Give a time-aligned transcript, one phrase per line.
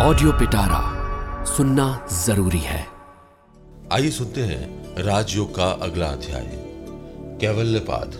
[0.00, 0.80] Audio पिटारा
[1.44, 2.86] सुनना ज़रूरी है।
[3.92, 6.48] आइए सुनते हैं राजयोग का अगला अध्याय।
[7.40, 8.10] कैवल्यपाद।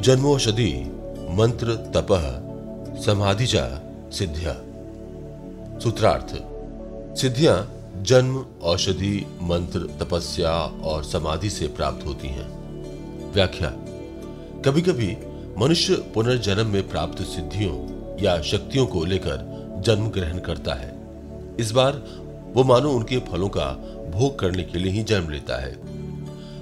[0.00, 0.84] जन्मोषधि,
[1.30, 2.20] मंत्र तपह
[3.02, 3.80] समाधिजा,
[4.12, 4.52] सिद्धिया।
[5.78, 6.28] सूत्रार्थ।
[7.20, 7.72] सिद्धियाँ
[8.02, 10.52] जन्म, औषधि, मंत्र, तपस्या
[10.84, 12.48] और समाधि से प्राप्त होती हैं।
[13.32, 13.70] व्याख्या।
[14.60, 15.16] कभी कभी
[15.58, 19.49] मनुष्य पुनर्जन्म में प्राप्त सिद्धियों या शक्तियों को लेकर
[19.80, 20.98] जन्म ग्रहण करता है।
[21.60, 21.92] इस बार
[22.54, 23.66] वो मानो उनके फलों का
[24.10, 25.74] भोग करने के लिए ही जन्म लेता है।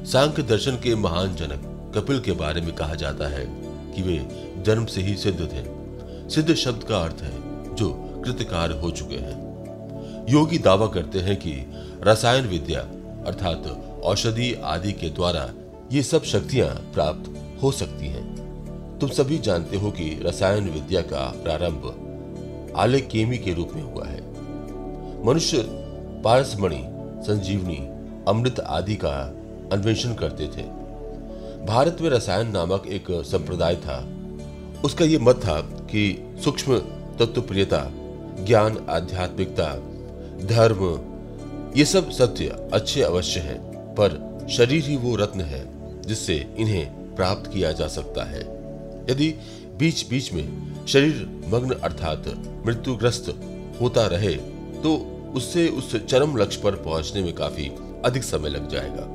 [0.05, 3.47] सांख्य दर्शन के महान जनक कपिल के बारे में कहा जाता है
[3.93, 4.19] कि वे
[4.63, 5.65] जन्म से ही सिद्ध थे।
[6.31, 7.91] सिद्ध शब्द का अर्थ है, जो
[8.25, 9.49] कृतकार हो चुके हैं।
[10.29, 12.81] योगी दावा करते हैं कि रसायन विद्या
[13.27, 13.67] अर्थात
[14.05, 15.51] औषधि आदि के द्वारा
[15.93, 18.39] ये सब शक्तियाँ प्राप्त हो सकती हैं।
[18.99, 22.05] तुम सभी जानते हो कि रसायन विद्या का प्रारंभ
[22.79, 24.21] आले केमी के रूप में हुआ है।
[25.27, 25.63] मनुष्य
[26.25, 26.85] पारसमणि,
[27.27, 27.77] संजीवनी,
[28.29, 29.35] अमृत आदि का
[29.73, 30.63] अन्वेषण करते थे।
[31.67, 34.09] भारत में रसायन नामक एक संप्रदाय था।
[34.85, 36.79] उसका यह मत था कि सूक्ष्म
[37.19, 37.91] तत्व प्रियता
[38.45, 39.75] ज्ञान, आध्यात्मिकता,
[40.47, 41.09] धर्म,
[41.77, 43.61] ये सब सत्य अच्छे अवश्य हैं,
[43.93, 45.69] पर शरीर ही वो रत्न है
[46.03, 48.41] जिससे इन्हें प्राप्त किया जा सकता है।
[49.11, 49.35] यदि
[49.79, 52.25] बीच बीच में शरीर मग्न अर्थात
[52.67, 53.29] मृत्युग्रस्त
[53.81, 54.35] होता रहे
[54.83, 54.95] तो
[55.37, 57.71] उससे उस चरम लक्ष्य पर पहुँचने में काफ़ी
[58.05, 59.07] अधिक समय लग जाएगा।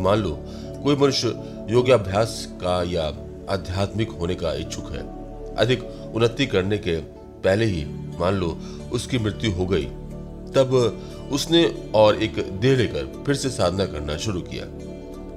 [0.00, 0.38] मान लो,
[0.84, 1.28] कोई मनुष्य
[1.70, 3.06] योगाभ्यास का या
[3.50, 5.02] आध्यात्मिक होने का इच्छुक है।
[5.56, 6.96] अधिक उन्नति करने के
[7.44, 7.84] पहले ही
[8.18, 8.56] मान लो
[8.92, 9.84] उसकी मृत्यु हो गई,
[10.54, 14.64] तब उसने और एक देह लेकर फिर से साधना करना शुरू किया।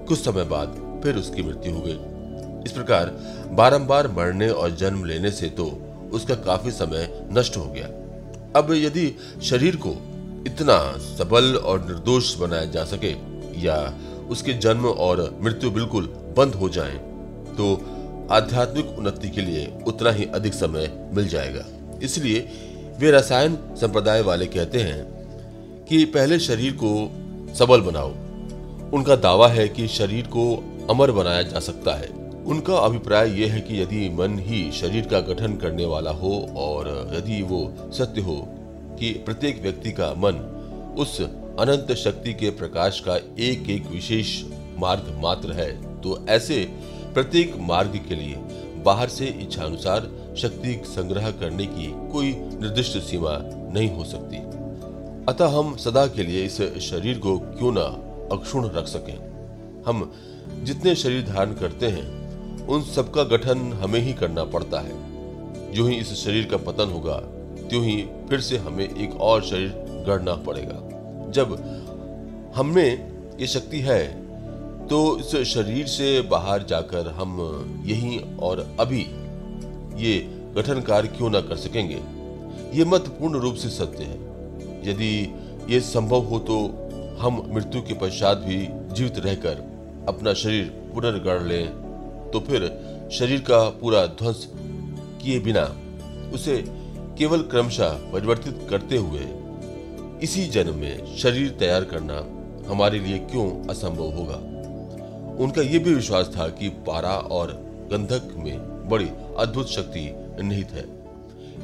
[0.07, 2.12] कुछ समय बाद फिर उसकी मृत्यु हो गई।
[2.65, 3.11] इस प्रकार
[3.51, 5.65] बारंबार मरने और जन्म लेने से तो
[6.13, 7.87] उसका काफ़ी समय नष्ट हो गया।
[8.55, 9.95] अब यदि शरीर को
[10.47, 13.13] इतना सबल और निर्दोष बनाया जा सके
[13.61, 13.77] या
[14.29, 16.05] उसके जन्म और मृत्यु बिल्कुल
[16.37, 16.97] बंद हो जाए
[17.57, 17.73] तो
[18.31, 21.65] आध्यात्मिक उन्नति के लिए उतना ही अधिक समय मिल जाएगा।
[22.03, 22.39] इसलिए
[22.99, 26.93] वे रसायन संप्रदाय वाले कहते हैं कि पहले शरीर को
[27.55, 28.09] सबल बनाओ।
[28.91, 30.45] उनका दावा है कि शरीर को
[30.89, 32.07] अमर बनाया जा सकता है।
[32.47, 37.11] उनका अभिप्राय यह है कि यदि मन ही शरीर का गठन करने वाला हो और
[37.13, 38.45] यदि वो सत्य हो
[38.99, 40.33] कि प्रत्येक व्यक्ति का मन
[40.97, 44.43] उस अनंत शक्ति के प्रकाश का एक एक विशेष
[44.77, 46.63] मार्ग मात्र है तो ऐसे
[47.13, 48.35] प्रत्येक मार्ग के लिए
[48.83, 53.37] बाहर से इच्छानुसार शक्ति संग्रह करने की कोई निर्दिष्ट सीमा
[53.73, 54.37] नहीं हो सकती।
[55.31, 57.85] अतः हम सदा के लिए इस शरीर को क्यों ना
[58.35, 59.17] अक्षुण रख सकें?
[59.87, 60.13] हम
[60.63, 62.22] जितने शरीर धारण करते हैं
[62.69, 67.15] उन सबका गठन हमें ही करना पड़ता है। जो ही इस शरीर का पतन होगा,
[67.69, 69.69] त्यों ही फिर से हमें एक और शरीर
[70.07, 70.79] गढ़ना पड़ेगा।
[71.31, 71.57] जब
[72.55, 74.01] हमें ये शक्ति है
[74.87, 77.37] तो इस शरीर से बाहर जाकर हम
[77.85, 79.01] यही और अभी
[80.03, 80.17] ये
[80.55, 82.01] गठन कार्य क्यों ना कर सकेंगे?
[82.77, 84.17] ये मत पूर्ण रूप से सत्य है।
[84.89, 85.33] यदि
[85.69, 86.57] ये संभव हो तो
[87.19, 89.63] हम मृत्यु के पश्चात भी जीवित रहकर
[90.07, 91.82] अपना शरीर पुनर्गढ़ लें।
[92.33, 92.63] तो फिर
[93.11, 94.47] शरीर का पूरा ध्वंस
[95.21, 95.63] किए बिना
[96.33, 96.63] उसे
[97.17, 99.27] केवल क्रमशः परिवर्तित करते हुए
[100.23, 102.17] इसी जन्म में शरीर तैयार करना
[102.69, 104.35] हमारे लिए क्यों असंभव होगा?
[105.43, 107.51] उनका यह भी विश्वास था कि पारा और
[107.91, 110.85] गंधक में बड़ी अद्भुत शक्ति निहित है।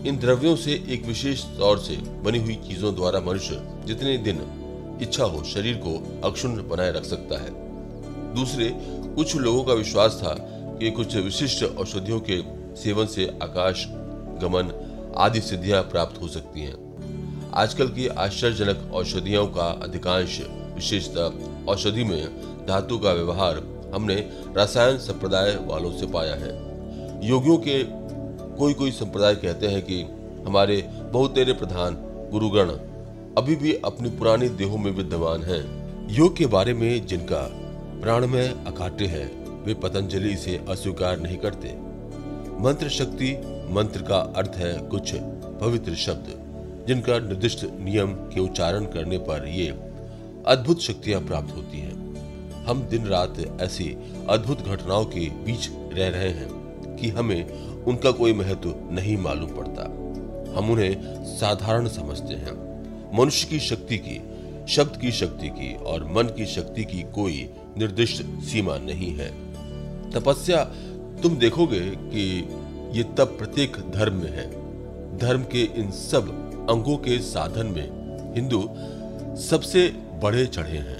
[0.08, 4.40] इन द्रव्यों से एक विशेष तौर से बनी हुई चीज़ों द्वारा मनुष्य जितने दिन
[5.02, 7.50] इच्छा हो शरीर को अक्षुण्ण बनाए रख सकता है।
[8.35, 8.72] दूसरे
[9.16, 10.35] कुछ लोगों का विश्वास था
[10.79, 12.41] कि कुछ विशिष्ट औषधियों के
[12.75, 13.85] सेवन से आकाश,
[14.41, 14.72] गमन
[15.17, 20.40] आदि सिद्धियाँ प्राप्त हो सकती हैं। आजकल की आश्चर्यजनक औषधियों का अधिकांश
[20.75, 21.31] विशेषता
[21.72, 22.25] औषधि में
[22.66, 23.62] धातु का व्यवहार
[23.94, 24.16] हमने
[24.57, 26.51] रसायन संप्रदाय वालों से पाया है।
[27.28, 27.84] योगियों के
[28.57, 30.01] कोई कोई संप्रदाय कहते हैं कि
[30.47, 30.81] हमारे
[31.14, 31.97] बहुतेरे प्रधान
[32.32, 32.70] गुरुगण
[33.37, 35.61] अभी भी अपनी पुरानी देहों में विद्यमान हैं।
[36.09, 37.49] योग के बारे में जिनका
[38.02, 41.76] प्राण में अकाट्य है वे पतंजलि इसे अस्वीकार नहीं करते।
[42.64, 43.34] मंत्र शक्ति
[43.72, 45.14] मंत्र का अर्थ है कुछ
[45.61, 49.67] पवित्र शब्द, जिनका निर्दिष्ट नियम के उच्चारण करने पर ये
[50.47, 51.97] अद्भुत शक्तियाँ प्राप्त होती हैं।
[52.66, 53.97] हम दिन रात ऐसी
[54.29, 57.50] अद्भुत घटनाओं के बीच रह रहे हैं कि हमें
[57.84, 59.84] उनका कोई महत्व नहीं मालूम पड़ता।
[60.58, 62.58] हम उन्हें साधारण समझते हैं।
[63.20, 64.22] मनुष्य की शक्ति की,
[64.67, 69.48] शब्द की शक्ति की और मन की शक्ति की कोई निर्दिष्ट सीमा नहीं है।
[70.14, 70.64] तपस्या
[71.23, 72.23] तुम देखोगे कि
[72.94, 74.47] ये तब प्रत्येक धर्म में है।
[75.17, 76.29] धर्म के इन सब
[76.70, 78.61] अंगों के साधन में हिंदू
[79.41, 79.88] सबसे
[80.23, 81.00] बड़े चढ़े हैं।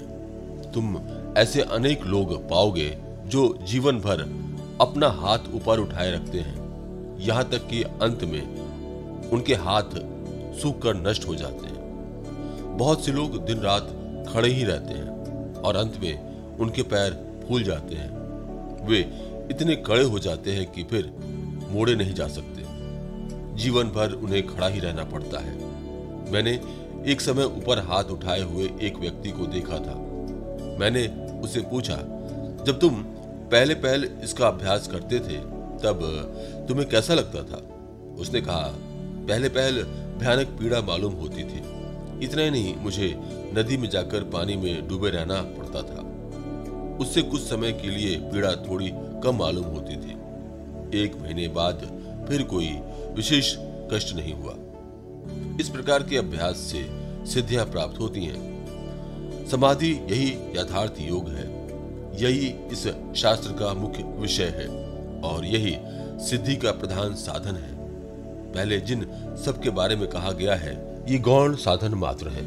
[0.72, 0.98] तुम
[1.38, 2.96] ऐसे अनेक लोग पाओगे
[3.26, 4.20] जो जीवन भर
[4.80, 9.98] अपना हाथ ऊपर उठाए रखते हैं। यहाँ तक कि अंत में उनके हाथ
[10.60, 13.88] सूख कर नष्ट हो जाते हैं। बहुत से लोग दिन रात
[14.32, 18.19] खड़े ही रहते हैं और अंत में उनके पैर फूल जाते हैं।
[18.84, 18.98] वे
[19.50, 21.12] इतने कड़े हो जाते हैं कि फिर
[21.70, 22.64] मोड़े नहीं जा सकते।
[23.56, 25.58] जीवन भर उन्हें खड़ा ही रहना पड़ता है।
[26.32, 26.60] मैंने
[27.12, 29.94] एक समय ऊपर हाथ उठाए हुए एक व्यक्ति को देखा था।
[30.80, 31.06] मैंने
[31.40, 31.96] उसे पूछा,
[32.64, 33.02] जब तुम
[33.52, 35.38] पहले पहल इसका अभ्यास करते थे,
[35.82, 36.00] तब
[36.68, 37.62] तुम्हें कैसा लगता था?
[38.20, 38.74] उसने कहा
[39.28, 39.82] पहले पहल
[40.18, 41.62] भयानक पीड़ा मालूम होती थी।
[42.24, 43.14] इतना ही नहीं, मुझे
[43.54, 45.99] नदी में जाकर पानी में डूबे रहना पड़ता था।
[47.00, 50.20] उससे कुछ समय के लिए पीड़ा थोड़ी कम मालूम होती थी।
[51.04, 51.74] एक महीने बाद
[52.28, 52.68] फिर कोई
[53.12, 53.56] विशेष
[53.92, 54.54] कष्ट नहीं हुआ।
[55.60, 56.86] इस प्रकार के अभ्यास से
[57.26, 58.50] सिद्धियाँ प्राप्त होती हैं।
[59.48, 61.60] समाधि यही यथार्थ योग है।
[62.22, 62.86] यही इस
[63.16, 64.66] शास्त्र का मुख्य विषय है
[65.20, 65.76] और यही
[66.28, 67.74] सिद्धि का प्रधान साधन है।
[68.52, 69.02] पहले जिन
[69.44, 72.42] सबके बारे में कहा गया है, ये गौण साधन मात्र है।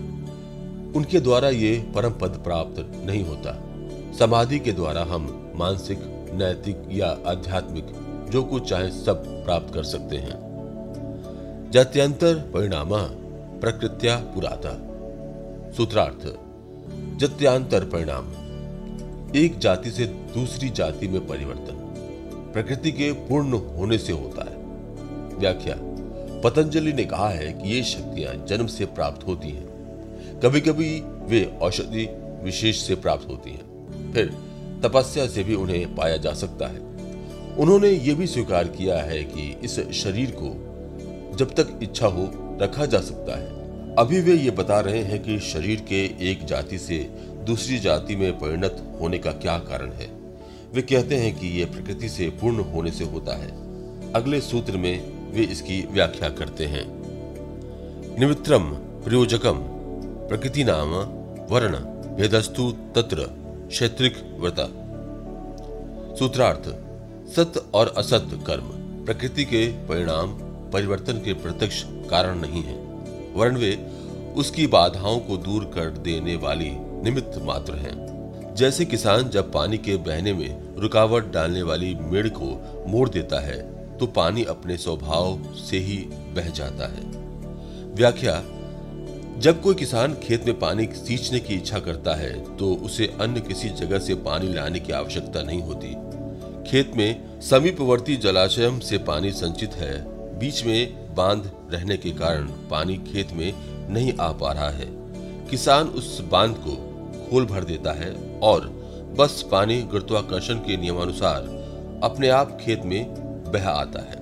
[0.93, 3.72] उनके द्वारा ये परम पद प्राप्त नहीं होता।
[4.19, 5.99] समाधि के द्वारा हम मानसिक,
[6.33, 7.85] नैतिक या आध्यात्मिक,
[8.29, 10.43] जो कुछ चाहे सब प्राप्त कर सकते हैं।
[11.71, 12.89] जत्यंतर परिणाम,
[13.59, 14.69] प्रकृत्या पुराता।
[15.77, 16.25] सूत्रार्थ,
[17.19, 18.25] जत्यांतर परिणाम।
[19.35, 21.73] एक जाति से दूसरी जाति में परिवर्तन।
[22.53, 24.57] प्रकृति के पूर्ण होने से होता है।
[25.37, 25.75] व्याख्या,
[26.41, 29.67] पतंजलि ने कहा है कि ये शक्तियाँ जन्म से प्राप्त होती हैं।
[30.39, 32.09] कभी कभी वे औषधि
[32.43, 33.72] विशेष से प्राप्त होती हैं।
[34.13, 34.37] फिर
[34.83, 36.79] तपस्या से भी उन्हें पाया जा सकता है।
[37.57, 40.69] उन्होंने ये भी स्वीकार किया है कि इस शरीर को
[41.37, 42.29] जब तक इच्छा हो
[42.61, 43.63] रखा जा सकता है।
[43.95, 46.97] अभी वे ये बता रहे हैं कि शरीर के एक जाति से
[47.47, 50.07] दूसरी जाति में परिणत होने का क्या कारण है।
[50.73, 53.51] वे कहते हैं कि यह प्रकृति से पूर्ण होने से होता है।
[54.13, 56.85] अगले सूत्र में वे इसकी व्याख्या करते हैं।
[58.19, 59.59] निमित्रम, प्रयोजकम,
[60.29, 60.89] प्रकृति नाम,
[61.53, 61.75] वर्ण,
[62.15, 63.42] भेदस्तु, तत्र।
[63.73, 64.63] क्षेत्रिक व्रता।
[66.15, 66.65] सूत्रार्थ,
[67.35, 68.67] सत्य और असत्य कर्म
[69.05, 70.33] प्रकृति के परिणाम,
[70.71, 72.75] परिवर्तन के प्रत्यक्ष कारण नहीं है।
[73.33, 73.71] वर्ण वे
[74.35, 76.69] उसकी बाधाओं को दूर कर देने वाली
[77.03, 82.85] निमित्त मात्र हैं। जैसे किसान जब पानी के बहने में रुकावट डालने वाली मेड़ को
[82.87, 83.61] मोड़ देता है
[83.97, 85.97] तो पानी अपने स्वभाव से ही
[86.35, 87.05] बह जाता है।
[87.93, 88.41] व्याख्या
[89.39, 93.69] जब कोई किसान खेत में पानी सींचने की इच्छा करता है तो उसे अन्य किसी
[93.69, 95.93] जगह से पानी लाने की आवश्यकता नहीं होती।
[96.69, 99.93] खेत में समीपवर्ती जलाशय से पानी संचित है।
[100.39, 103.53] बीच में बाँध रहने के कारण पानी खेत में
[103.93, 104.87] नहीं आ पा रहा है।
[105.49, 106.75] किसान उस बाँध को
[107.29, 108.67] खोल भर देता है और
[109.19, 111.41] बस पानी गुरुत्वाकर्षण के नियमानुसार
[112.03, 113.05] अपने आप खेत में
[113.51, 114.21] बह आता है।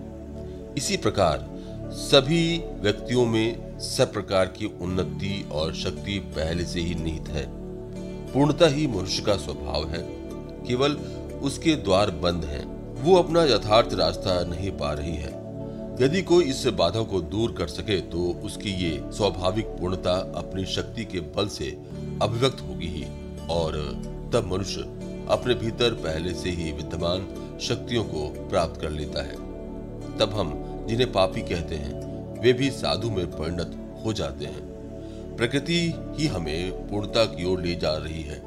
[0.78, 1.50] इसी प्रकार
[1.94, 7.46] सभी व्यक्तियों में सब प्रकार की उन्नति और शक्ति पहले से ही निहित है।
[8.34, 10.02] पूर्णता ही मनुष्य का स्वभाव है।
[10.68, 10.94] केवल
[11.42, 12.66] उसके द्वार बंद हैं।
[13.04, 15.40] वो अपना यथार्थ रास्ता नहीं पा रही है।
[16.02, 21.06] यदि कोई इस बाधा को दूर कर सके तो उसकी ये स्वाभाविक पूर्णता अपनी शक्ति
[21.06, 21.78] के बल से
[22.22, 23.06] अभिव्यक्त होगी ही।
[23.50, 23.74] और
[24.34, 24.82] तब मनुष्य
[25.30, 27.28] अपने भीतर पहले से ही विद्यमान
[27.62, 29.36] शक्तियों को प्राप्त कर लेता है।
[30.18, 30.54] तब हम
[30.90, 32.11] जिन्हें पापी कहते हैं
[32.42, 34.72] वे भी साधु में परिणत हो जाते हैं।
[35.38, 38.42] प्रकृति ही हमें पूर्णता की ओर ले जा रही है।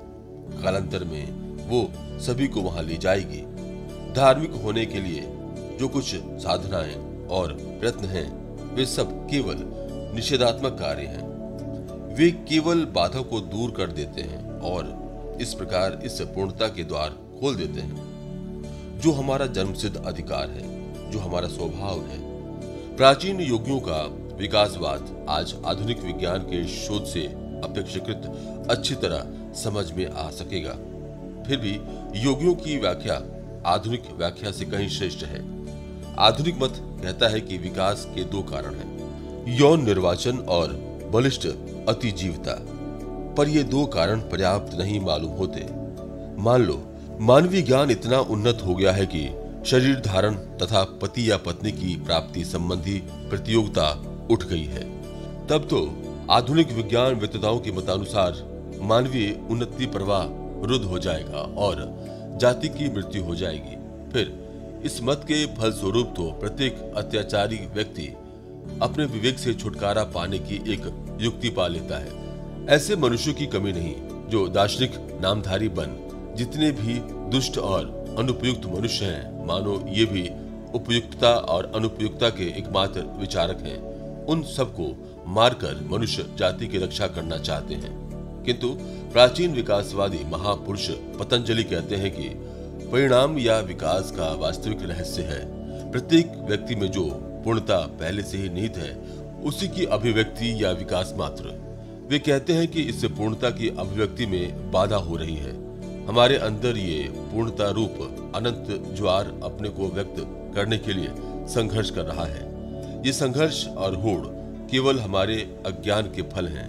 [0.62, 1.32] कालांतर में
[1.68, 3.40] वो सभी को वहाँ ले जाएगी।
[4.12, 5.22] धार्मिक होने के लिए
[5.78, 9.56] जो कुछ साधनाएँ और प्रयत्न हैं, वे सब केवल
[10.14, 11.34] निषेधात्मक कार्य हैं।
[12.14, 15.04] वे केवल बाधा को दूर कर देते हैं और
[15.40, 18.14] इस प्रकार इस पूर्णता के द्वार खोल देते हैं।
[19.00, 22.33] जो हमारा जन्मसिद्ध अधिकार है, जो हमारा स्वभाव है
[22.96, 24.02] प्राचीन योगियों का
[24.36, 27.20] विकासवाद आज आधुनिक विज्ञान के शोध से
[27.64, 28.22] अपेक्षाकृत
[28.70, 29.26] अच्छी तरह
[29.62, 30.70] समझ में आ सकेगा।
[31.46, 31.72] फिर भी
[32.20, 33.22] योगियों की व्याख्या
[33.66, 35.66] आधुनिक व्याख्या से कहीं श्रेष्ठ है।
[36.18, 36.72] आधुनिक मत
[37.02, 38.94] कहता है कि विकास के दो कारण हैं,
[39.58, 40.68] यौन निर्वाचन और
[41.12, 41.46] बलिष्ठ
[41.88, 42.66] अतिजीवता।
[43.34, 45.66] पर ये दो कारण पर्याप्त नहीं मालूम होते।
[46.42, 46.82] मान लो,
[47.20, 51.96] मानवीय ज्ञान इतना उन्नत हो गया है कि शरीर धारण तथा पति या पत्नी की
[51.96, 52.98] प्राप्ति संबंधी
[53.30, 53.88] प्रतियोगिता
[54.30, 54.82] उठ गई है।
[55.46, 55.80] तब तो
[56.30, 58.42] आधुनिक विज्ञान वेताओं के मतानुसार
[58.82, 60.26] मानवीय उन्नति प्रवाह
[60.66, 61.76] रुद्ध हो जाएगा और
[62.40, 63.76] जाति की मृत्यु हो जाएगी।
[64.12, 68.06] फिर इस मत के फलस्वरूप तो प्रत्येक अत्याचारी व्यक्ति
[68.82, 73.72] अपने विवेक से छुटकारा पाने की एक युक्ति पा लेता है। ऐसे मनुष्यों की कमी
[73.72, 73.94] नहीं,
[74.28, 76.00] जो दार्शनिक नामधारी बन,
[76.36, 76.94] जितने भी
[77.30, 80.30] दुष्ट और अनुपयुक्त मनुष्य हैं। मानो ये भी
[80.74, 83.94] उपयुक्तता और अनुपयुक्तता के एकमात्र विचारक हैं।
[84.24, 88.04] उन सबको मारकर मनुष्य जाति की रक्षा करना चाहते हैं।
[88.42, 88.68] किंतु
[89.12, 92.28] प्राचीन विकासवादी महापुरुष पतंजलि कहते हैं कि
[92.86, 97.04] परिणाम या विकास का वास्तविक रहस्य है। प्रत्येक व्यक्ति में जो
[97.44, 98.94] पूर्णता पहले से ही निहित है,
[99.44, 101.64] उसी की अभिव्यक्ति या विकास मात्र।
[102.08, 105.63] वे कहते हैं कि इससे पूर्णता की अभिव्यक्ति में बाधा हो रही है।
[106.08, 110.16] हमारे अंदर ये पूर्णता रूप अनंत ज्वार अपने को व्यक्त
[110.54, 111.08] करने के लिए
[111.48, 112.42] संघर्ष कर रहा है।
[113.06, 114.26] ये संघर्ष और होड़
[114.70, 116.68] केवल हमारे अज्ञान के फल हैं।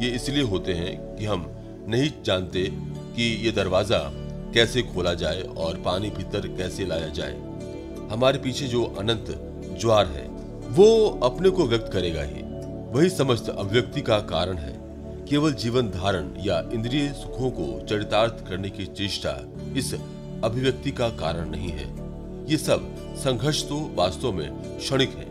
[0.00, 1.46] ये इसलिए होते हैं कि हम
[1.88, 2.64] नहीं जानते
[3.16, 3.98] कि ये दरवाज़ा
[4.54, 7.36] कैसे खोला जाए और पानी भीतर कैसे लाया जाए।
[8.10, 9.26] हमारे पीछे जो अनंत
[9.80, 10.26] ज्वार है,
[10.68, 12.42] वो अपने को व्यक्त करेगा ही।
[12.92, 14.77] वही समस्त अभिव्यक्ति का कारण है।
[15.30, 19.32] केवल जीवन धारण या इंद्रिय सुखों को चरितार्थ करने की चेष्टा
[19.76, 19.92] इस
[20.44, 21.88] अभिव्यक्ति का कारण नहीं है।
[22.50, 25.24] ये सब संघर्ष तो वास्तव में क्षणिक है,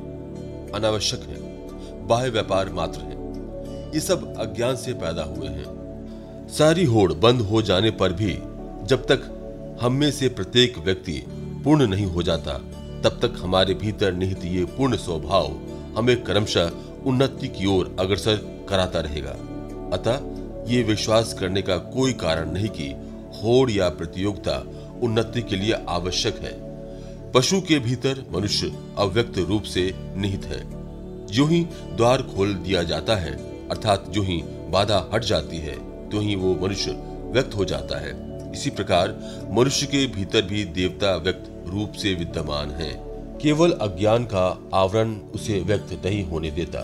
[0.71, 1.39] अनावश्यक है,
[2.07, 3.15] बाह्य व्यापार मात्र है।
[3.93, 8.33] ये सब अज्ञान से पैदा हुए हैं। सारी होड़ बंद हो जाने पर भी
[8.87, 9.33] जब तक
[9.81, 11.23] हम में से प्रत्येक व्यक्ति
[11.63, 12.57] पूर्ण नहीं हो जाता,
[13.03, 15.51] तब तक हमारे भीतर निहित ये पूर्ण स्वभाव
[15.97, 16.71] हमें क्रमशः
[17.05, 19.35] उन्नति की ओर अग्रसर कराता रहेगा।
[19.93, 22.87] अतः ये विश्वास करने का कोई कारण नहीं कि
[23.37, 24.57] होड़ या प्रतियोगिता
[25.03, 26.53] उन्नति के लिए आवश्यक है।
[27.31, 30.61] पशु के भीतर मनुष्य अव्यक्त रूप से निहित है।
[31.25, 31.59] जो ही
[31.93, 33.33] द्वार खोल दिया जाता है,
[33.69, 35.75] अर्थात जो ही बाधा हट जाती है
[36.09, 36.91] तो ही वो मनुष्य
[37.31, 38.15] व्यक्त हो जाता है।
[38.53, 39.17] इसी प्रकार
[39.51, 42.91] मनुष्य के भीतर भी देवता व्यक्त रूप से विद्यमान है।
[43.41, 46.79] केवल अज्ञान का आवरण उसे व्यक्त नहीं होने देता।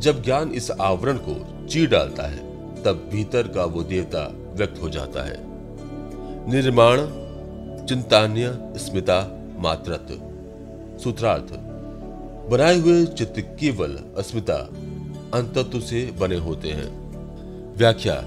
[0.00, 2.36] जब ज्ञान इस आवरण को चीर डालता है,
[2.82, 5.36] तब भीतर का वो देवता व्यक्त हो जाता है।
[6.50, 6.96] निर्माण,
[7.86, 10.14] चिंतान्य, स्मिता, मात्रत्व।
[11.04, 11.52] सूत्रार्थ,
[12.50, 14.56] बनाए हुए चित्त केवल अस्मिता,
[15.34, 16.88] अंतत्व से बने होते हैं।
[17.76, 18.24] व्याख्या,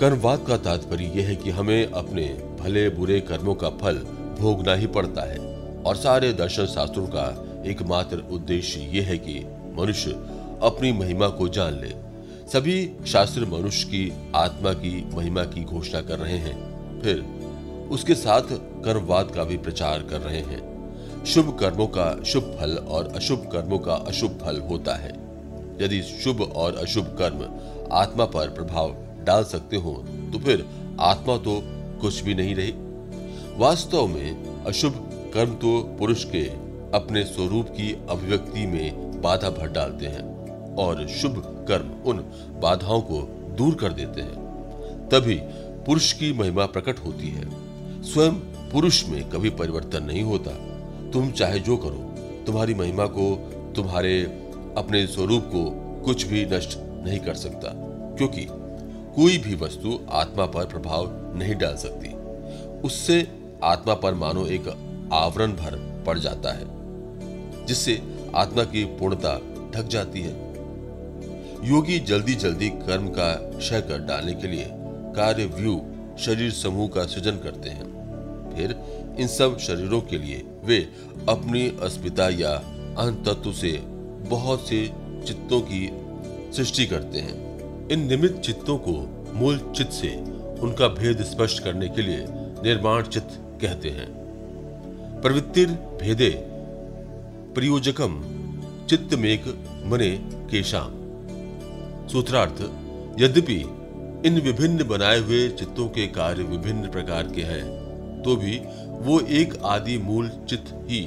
[0.00, 3.94] कर्मवाद का तात्पर्य यह है कि हमें अपने भले बुरे कर्मों का फल
[4.40, 5.38] भोगना ही पड़ता है।
[5.82, 9.46] और सारे दर्शन शास्त्रों का एकमात्र उद्देश्य यह है कि
[9.78, 10.10] मनुष्य
[10.64, 11.92] अपनी महिमा को जान ले।
[12.50, 17.24] सभी शास्त्र मनुष्य की आत्मा की महिमा की घोषणा कर रहे हैं। फिर
[17.90, 18.42] उसके साथ
[18.84, 23.78] कर्मवाद का भी प्रचार कर रहे हैं। शुभ कर्मों का शुभ फल और अशुभ कर्मों
[23.78, 25.12] का अशुभ फल होता है।
[25.82, 27.44] यदि शुभ और अशुभ कर्म
[27.92, 28.94] आत्मा पर प्रभाव
[29.24, 29.94] डाल सकते हो
[30.32, 30.64] तो फिर
[31.00, 31.60] आत्मा तो
[32.00, 32.72] कुछ भी नहीं रही।
[33.58, 34.94] वास्तव में अशुभ
[35.34, 36.44] कर्म तो पुरुष के
[36.96, 40.33] अपने स्वरूप की अभिव्यक्ति में बाधा भर डालते हैं।
[40.78, 42.18] और शुभ कर्म उन
[42.62, 43.20] बाधाओं को
[43.56, 45.38] दूर कर देते हैं। तभी
[45.86, 47.48] पुरुष की महिमा प्रकट होती है।
[48.02, 48.34] स्वयं
[48.70, 50.50] पुरुष में कभी परिवर्तन नहीं होता।
[51.10, 52.14] तुम चाहे जो करो,
[52.46, 53.34] तुम्हारी महिमा को
[53.76, 54.22] तुम्हारे
[54.76, 55.64] अपने स्वरूप को
[56.04, 57.68] कुछ भी नष्ट नहीं कर सकता,
[58.16, 58.46] क्योंकि
[59.16, 62.08] कोई भी वस्तु आत्मा पर प्रभाव नहीं डाल सकती।
[62.80, 63.28] उससे
[63.64, 64.68] आत्मा पर मानो एक
[65.12, 66.66] आवरण भर पड़ जाता है,
[67.66, 68.02] जिससे
[68.34, 69.38] आत्मा की पूर्णता
[69.70, 70.43] ढक जाती है।
[71.62, 74.66] योगी जल्दी जल्दी कर्म का क्षय कर डालने के लिए
[75.16, 75.80] कार्य व्यू
[76.18, 77.92] शरीर समूह का सृजन करते हैं।
[78.56, 78.76] फिर
[79.20, 80.78] इन सब शरीरों के लिए वे
[81.28, 82.52] अपनी अस्मिता या
[82.98, 83.72] अंतत्व से
[84.28, 84.90] बहुत से
[85.26, 85.88] चित्तों की
[86.56, 88.92] सृष्टि करते हैं। इन निमित्त चित्तों को
[89.34, 90.16] मूल चित्त से
[90.60, 92.26] उनका भेद स्पष्ट करने के लिए
[92.64, 94.08] निर्माण चित्त कहते हैं।
[95.22, 95.68] प्रवृत्तिर
[96.02, 96.30] भेदे,
[97.54, 98.20] प्रयोजकम
[98.90, 99.44] चित्त मेक
[99.86, 100.10] मने
[100.50, 101.03] केशाम।
[102.08, 102.60] सूत्रार्थ,
[103.20, 103.60] यद्यपि
[104.26, 108.56] इन विभिन्न बनाए हुए चित्तों के कार्य विभिन्न प्रकार के हैं तो भी
[109.00, 111.00] वो एक आदि मूल चित्त ही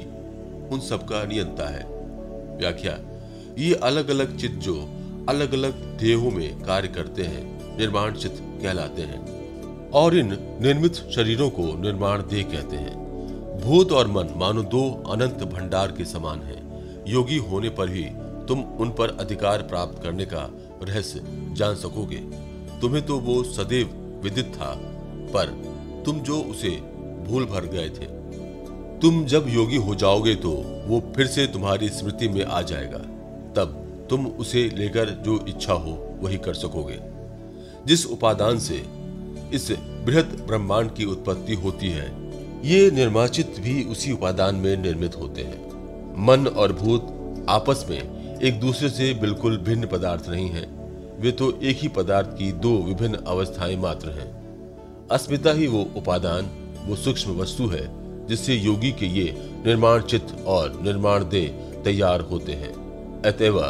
[0.72, 1.84] उन सबका नियंता है।
[2.58, 2.98] व्याख्या,
[3.58, 4.74] ये अलग अलग चित्त जो
[5.28, 11.50] अलग अलग देहों में कार्य करते हैं, निर्माण चित्त कहलाते हैं, और इन निर्मित शरीरों
[11.50, 12.96] को निर्माण देह कहते हैं।
[13.60, 16.62] भूत और मन मानो दो अनंत भंडार के समान हैं।
[17.08, 18.04] योगी होने पर ही
[18.48, 20.48] तुम उन पर अधिकार प्राप्त करने का
[20.82, 22.16] रहस्य जान सकोगे।
[22.80, 23.90] तुम्हें तो वो सदैव
[24.24, 24.74] विदित था,
[25.34, 25.46] पर
[26.06, 26.70] तुम जो उसे
[27.26, 28.06] भूल भर गए थे।
[28.98, 30.50] तुम जब योगी हो जाओगे तो
[30.86, 32.98] वो फिर से तुम्हारी स्मृति में आ जाएगा।
[33.56, 36.98] तब तुम उसे लेकर जो इच्छा हो वही कर सकोगे।
[37.86, 38.82] जिस उपादान से
[39.52, 39.70] इस
[40.06, 42.06] बृहद ब्रह्मांड की उत्पत्ति होती है,
[42.64, 45.66] ये निर्माचित भी उसी उपादान में निर्मित होते हैं।
[46.26, 50.66] मन और भूत आपस में एक दूसरे से बिल्कुल भिन्न पदार्थ नहीं हैं।
[51.20, 54.28] वे तो एक ही पदार्थ की दो विभिन्न अवस्थाएँ मात्र हैं।
[55.10, 56.50] अस्मिता ही वो उपादान,
[56.86, 57.88] वो सूक्ष्म वस्तु है,
[58.26, 61.46] जिससे योगी के ये निर्माण चित्त और निर्माण दे
[61.84, 62.72] तैयार होते हैं।
[63.22, 63.60] अतएव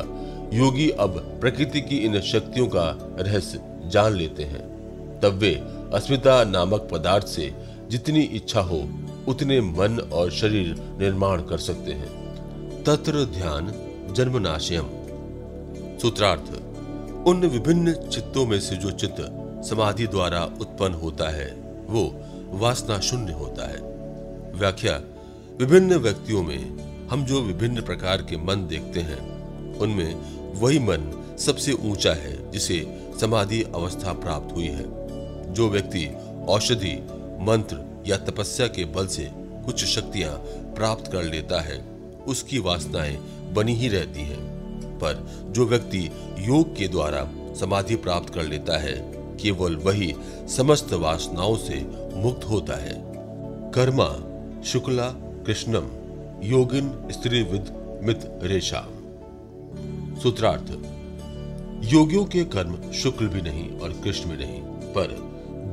[0.53, 4.63] योगी अब प्रकृति की इन शक्तियों का रहस्य जान लेते हैं।
[5.21, 5.55] तब वे
[5.95, 7.55] अस्मिता नामक पदार्थ से
[7.91, 8.89] जितनी इच्छा हो,
[9.29, 12.35] उतने मन और शरीर निर्माण कर सकते हैं।
[12.85, 13.73] तत्र ध्यान
[14.13, 14.89] जन्मनाशयम।
[16.03, 16.53] सूत्रार्थ,
[17.27, 19.17] उन विभिन्न चित्तों में से जो चित्त
[19.65, 21.51] समाधि द्वारा उत्पन्न होता है,
[21.87, 22.15] वो
[22.51, 23.79] वासना शून्य होता है।
[24.59, 25.03] व्याख्या,
[25.59, 29.19] विभिन्न व्यक्तियों में हम जो विभिन्न प्रकार के मन देखते हैं,
[29.79, 30.15] उनमें
[30.61, 34.85] वही मन सबसे ऊँचा है जिसे समाधि अवस्था प्राप्त हुई है।
[35.55, 36.17] जो व्यक्ति
[36.49, 37.09] औषधि,
[37.41, 40.33] मंत्र या तपस्या के बल से कुछ शक्तियाँ
[40.75, 41.85] प्राप्त कर लेता है,
[42.27, 43.17] उसकी वासनाएँ
[43.55, 44.59] बनी ही रहती हैं।
[44.99, 50.15] पर जो व्यक्ति योग के द्वारा समाधि प्राप्त कर लेता है, केवल वही
[50.57, 53.03] समस्त वासनाओं से मुक्त होता है।
[53.71, 54.25] कर्मा,
[54.63, 55.11] शुक्ला,
[55.47, 55.89] कृष्णम,
[56.43, 58.89] योगिन स्त्री विद मित, रेशा।
[60.23, 60.79] सूत्रार्थ,
[61.85, 65.07] योगियों के कर्म शुक्ल भी नहीं और कृष्ण भी नहीं, पर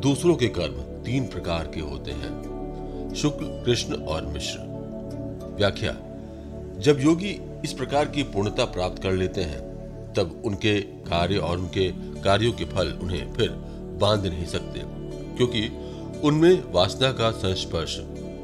[0.04, 2.56] दूसरों के कर्म तीन प्रकार के होते हैं,
[3.16, 4.58] शुक्ल, कृष्ण और मिश्र।
[5.58, 5.92] व्याख्या,
[6.78, 9.60] जब योगी इस प्रकार की पूर्णता प्राप्त कर लेते हैं,
[10.14, 11.90] तब उनके कार्य और उनके
[12.22, 13.50] कार्यों के फल उन्हें फिर
[14.02, 14.82] बाँध नहीं सकते,
[15.38, 15.70] क्योंकि
[16.24, 17.98] उनमें वासना का संस्पर्श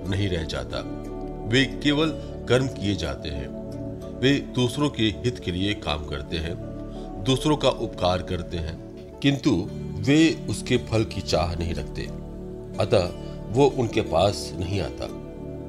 [0.10, 0.82] नहीं रह जाता।
[1.48, 2.10] वे केवल
[2.50, 3.48] कर्म किए जाते हैं।
[4.20, 6.56] वे दूसरों के हित के लिए काम करते हैं,
[7.24, 8.76] दूसरों का उपकार करते हैं,
[9.20, 9.56] किंतु
[10.02, 12.10] वे उसके फल की चाह नहीं रखते।
[12.80, 13.10] अतः
[13.50, 15.08] वो उनके पास नहीं आता,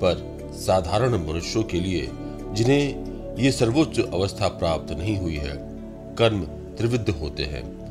[0.03, 2.09] पर साधारण मनुष्यों के लिए
[2.53, 5.57] जिन्हें ये सर्वोच्च अवस्था प्राप्त नहीं हुई है।
[6.15, 6.41] कर्म
[6.77, 7.83] त्रिविध होते हैं।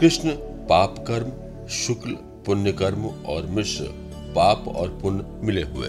[0.00, 0.30] कृष्ण
[0.68, 1.32] पाप कर्म,
[1.66, 2.10] शुक्ल
[2.46, 3.84] पुण्य कर्म और मिश्र
[4.36, 5.88] पाप और पुण्य मिले हुए।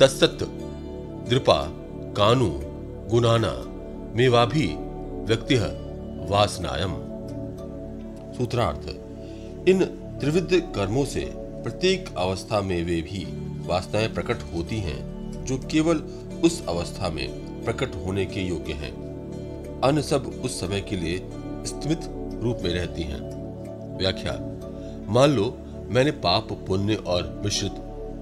[0.00, 0.38] तत्सत
[1.28, 1.68] दृपा
[2.16, 2.50] कानु
[3.10, 3.64] गुनाना
[4.16, 4.76] मेवाभी
[5.24, 5.54] व्यक्ति
[6.30, 6.92] वासनायम।
[8.38, 8.88] सूत्रार्थ,
[9.68, 9.84] इन
[10.20, 13.24] त्रिविध कर्मों से प्रत्येक अवस्था में वे भी
[13.66, 15.96] वासनाएँ प्रकट होती हैं, जो केवल
[16.44, 18.92] उस अवस्था में प्रकट होने के योग्य हैं।
[19.84, 21.18] अन्य सब उस समय के लिए
[21.66, 22.00] स्थित
[22.42, 23.20] रूप में रहती हैं।
[23.98, 24.32] व्याख्या,
[25.08, 25.56] मान लो
[25.90, 27.72] मैंने पाप, पुण्य और मिश्रित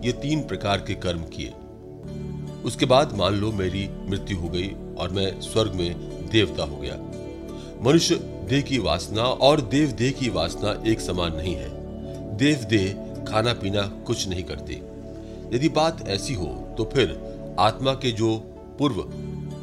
[0.04, 1.52] ये तीन प्रकार के कर्म किए।
[2.64, 5.94] उसके बाद मान लो मेरी मृत्यु हो गई और मैं स्वर्ग में
[6.30, 6.96] देवता हो गया।
[7.82, 8.14] मनुष्य
[8.48, 11.70] देह की वासना और देव देह की वासना एक समान नहीं है।
[12.36, 12.92] देव देह
[13.24, 14.74] खाना पीना कुछ नहीं करती।
[15.56, 16.46] यदि बात ऐसी हो
[16.78, 17.10] तो फिर
[17.58, 18.30] आत्मा के जो
[18.78, 19.00] पूर्व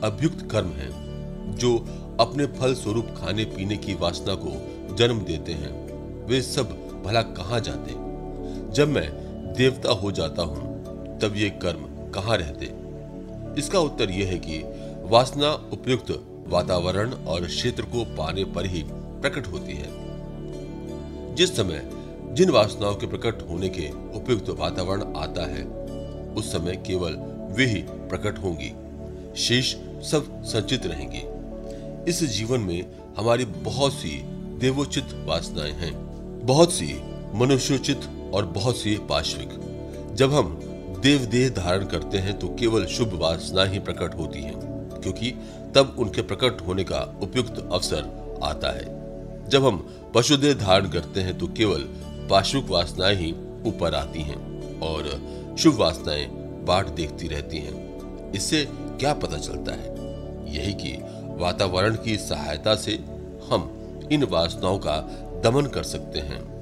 [0.07, 1.05] अभ्युक्त कर्म हैं,
[1.57, 1.77] जो
[2.19, 5.85] अपने फल स्वरूप खाने पीने की वासना को जन्म देते हैं।
[6.25, 6.69] वे सब
[7.05, 7.91] भला कहाँ जाते?
[8.73, 9.09] जब मैं
[9.57, 10.83] देवता हो जाता हूँ,
[11.19, 12.71] तब ये कर्म कहाँ रहते?
[13.61, 14.63] इसका उत्तर यह है कि
[15.03, 19.89] वासना उपयुक्त वातावरण और क्षेत्र को पाने पर ही प्रकट होती है।
[21.35, 21.89] जिस समय
[22.31, 25.63] जिन वासनाओं के प्रकट होने के उपयुक्त वातावरण आता है,
[26.35, 27.15] उस समय केवल
[27.55, 28.73] वे ही प्रकट होंगी।
[29.37, 29.73] शेष
[30.09, 31.23] सब संचित रहेंगे।
[32.09, 32.85] इस जीवन में
[33.17, 34.21] हमारी बहुत सी
[34.59, 35.93] देवोचित वासनाएँ हैं,
[36.45, 36.93] बहुत सी
[37.35, 39.49] मनुष्योचित और बहुत सी पाश्विक।
[40.15, 40.59] जब हम
[41.03, 44.55] देव देह धारण करते हैं तो केवल शुभ वासना ही प्रकट होती हैं,
[45.01, 45.31] क्योंकि
[45.75, 48.85] तब उनके प्रकट होने का उपयुक्त अवसर आता है।
[49.49, 49.77] जब हम
[50.15, 51.81] पशुदेह धारण करते हैं तो केवल
[52.29, 53.31] पाशुक वासनाएँ ही
[53.65, 55.09] ऊपर आती हैं और
[55.59, 56.25] शुभ वासनाएँ
[56.67, 58.67] बाट देखती रहती हैं। इससे
[58.99, 59.89] क्या पता चलता है?
[60.55, 60.99] यही कि
[61.41, 62.91] वातावरण की सहायता से
[63.49, 63.81] हम
[64.11, 64.97] इन वासनाओं का
[65.43, 66.55] दमन कर सकते हैं।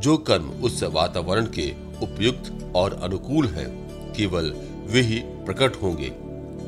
[0.00, 3.64] जो कर्म उस वातावरण के उपयुक्त और अनुकूल है,
[4.12, 4.54] केवल
[4.86, 6.12] वे ही प्रकट होंगे।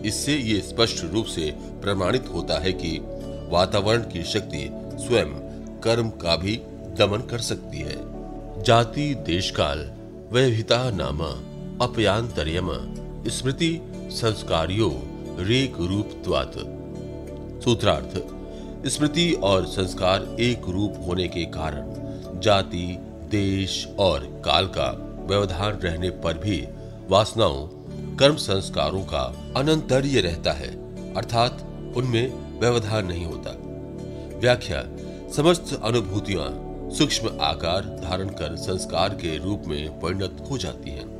[0.08, 3.00] इससे ये स्पष्ट रूप से प्रमाणित होता है कि
[3.50, 5.28] वातावरण की शक्ति स्वयं
[5.80, 6.56] कर्म का भी
[6.98, 8.16] दमन कर सकती है।
[8.62, 9.92] जाति देश काल
[10.32, 11.20] वैभिता नाम,
[11.84, 12.68] अपयांतर्यम,
[13.28, 15.02] स्मृति संस्कारियो
[15.38, 16.10] रेक रूप
[17.64, 18.22] सूत्रार्थ,
[18.88, 21.94] स्मृति और संस्कार एक रूप होने के कारण
[22.40, 22.98] जाति,
[23.30, 26.68] देश और काल का व्यवधान रहने पर भी
[27.08, 27.68] वासनाओं,
[28.16, 30.68] कर्म संस्कारों का अनंतर्य रहता है,
[31.14, 31.66] अर्थात
[31.96, 33.50] उनमें व्यवधान नहीं होता।
[34.38, 34.84] व्याख्या,
[35.32, 41.15] समस्त अनुभूतियाँ सूक्ष्म आकार धारण कर संस्कार के रूप में परिणत हो जाती हैं।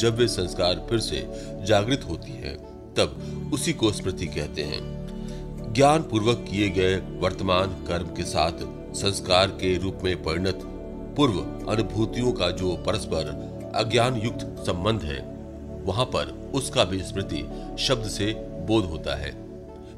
[0.00, 1.26] जब वे संस्कार फिर से
[1.66, 2.54] जागृत होती है,
[2.96, 8.52] तब उसी को स्मृति कहते हैं। ज्ञान पूर्वक किए गए वर्तमान कर्म के साथ
[8.94, 10.60] संस्कार के रूप में परिणत
[11.16, 11.38] पूर्व
[11.70, 15.18] अनुभूतियों का जो परस्पर अज्ञान युक्त संबंध है,
[15.84, 17.44] वहाँ पर उसका भी स्मृति
[17.78, 18.32] शब्द से
[18.66, 19.30] बोध होता है।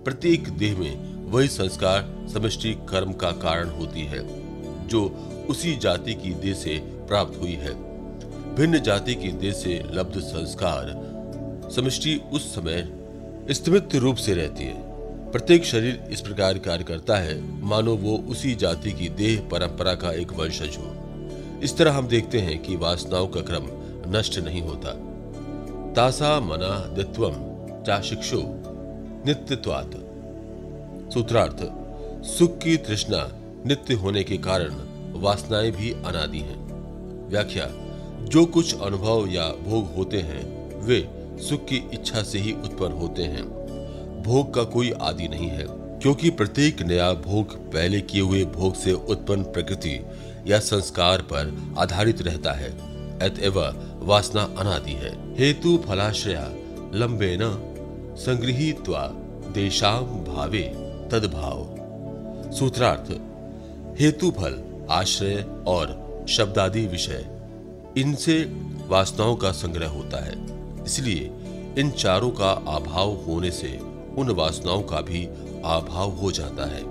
[0.04, 4.20] प्रत्येक देह में वही संस्कार समष्टि कर्म का कारण होती है,
[4.88, 5.04] जो
[5.50, 7.91] उसी जाति की देह से प्राप्त हुई है।
[8.54, 12.92] भिन्न जाति की देह से लब्ध संस्कार समष्टि उस समय
[13.50, 14.74] स्थिमित रूप से रहती है।
[15.30, 20.12] प्रत्येक शरीर इस प्रकार कार्य करता है। मानो वो उसी जाति की देह परंपरा का
[20.12, 20.96] एक वंशज हो।
[21.62, 23.68] इस तरह हम देखते हैं कि वासनाओं का क्रम
[24.16, 24.90] नष्ट नहीं होता।
[25.92, 27.34] तासा मना दित्वम
[27.82, 28.42] चाशिक्षु
[29.26, 29.94] नित्यत्वात्।
[31.14, 31.58] सूत्रार्थ,
[32.26, 33.28] सुख की तृष्णा
[33.66, 34.74] नित्य होने के कारण
[35.12, 36.62] वासनाएँ भी अनादि हैं।
[37.28, 37.81] व्याख्या
[38.28, 40.42] जो कुछ अनुभव या भोग होते हैं,
[40.82, 41.08] वे
[41.38, 43.44] सुख की इच्छा से ही उत्पन्न होते हैं।
[44.22, 48.92] भोग का कोई आदि नहीं है, क्योंकि प्रत्येक नया भोग पहले किए हुए भोग से
[48.92, 49.98] उत्पन्न प्रकृति
[50.46, 52.70] या संस्कार पर आधारित रहता है,
[53.18, 53.60] अतएव
[54.02, 56.50] वासना अनादि है। हेतु फलाश्रया
[56.94, 57.68] लंबे न
[58.18, 59.06] संग्रहित्वा
[59.54, 60.62] देशाम भावे
[61.12, 61.64] तदभाव।
[62.52, 63.10] सूत्रार्थ,
[64.00, 67.41] हेतु फल, आश्रय और शब्दादि विषय।
[67.98, 68.44] इनसे
[68.88, 70.46] वासनाओं का संग्रह होता है।
[70.84, 71.30] इसलिए
[71.78, 73.78] इन चारों का अभाव होने से
[74.18, 75.24] उन वासनाओं का भी
[75.64, 76.82] अभाव हो जाता है।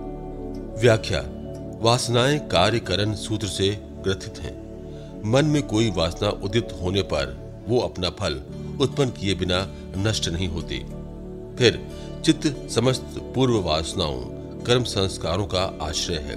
[0.81, 1.23] व्याख्या,
[1.81, 4.61] वासनाएँ कार्यकरण सूत्र से ग्रथित हैं।
[5.25, 8.41] मन में कोई वासना उदित होने पर वो अपना फल
[8.81, 10.79] उत्पन्न किए बिना नष्ट नहीं होती।
[11.57, 11.87] फिर,
[12.25, 14.21] चित्त समस्त पूर्व वासनाओं,
[14.61, 16.33] कर्म संस्कारों का आश्रय है।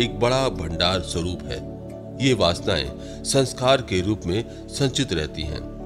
[0.00, 1.77] एक बड़ा भंडार स्वरूप है।
[2.20, 2.92] ये वासनाएँ
[3.24, 5.78] संस्कार के रूप में संचित रहती हैं।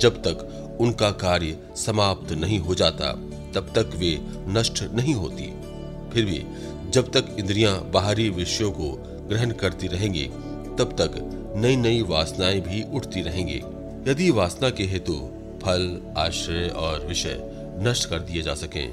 [0.00, 3.12] जब तक उनका कार्य समाप्त नहीं हो जाता,
[3.54, 5.54] तब तक वे नष्ट नहीं होती।
[6.12, 6.46] फिर भी,
[6.90, 10.24] जब तक इंद्रियाँ बाहरी विषयों को ग्रहण करती रहेंगी,
[10.78, 13.62] तब तक नई नई वासनाएँ भी उठती रहेंगी।
[14.10, 15.30] यदि वासना के हेतु
[15.62, 17.40] फल, आश्रय और विषय
[17.78, 18.88] नष्ट कर दिए जा सकें,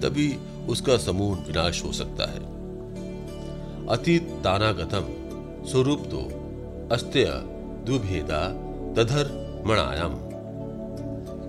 [0.00, 2.40] तभी उसका समूह विनाश हो सकता है।
[3.86, 5.20] अतीत तानागतम
[5.68, 6.39] स्वरूप तो
[6.92, 7.24] अस्त्य
[7.86, 8.48] दुभेदा
[8.96, 9.26] तधर
[9.66, 10.14] मणायाम।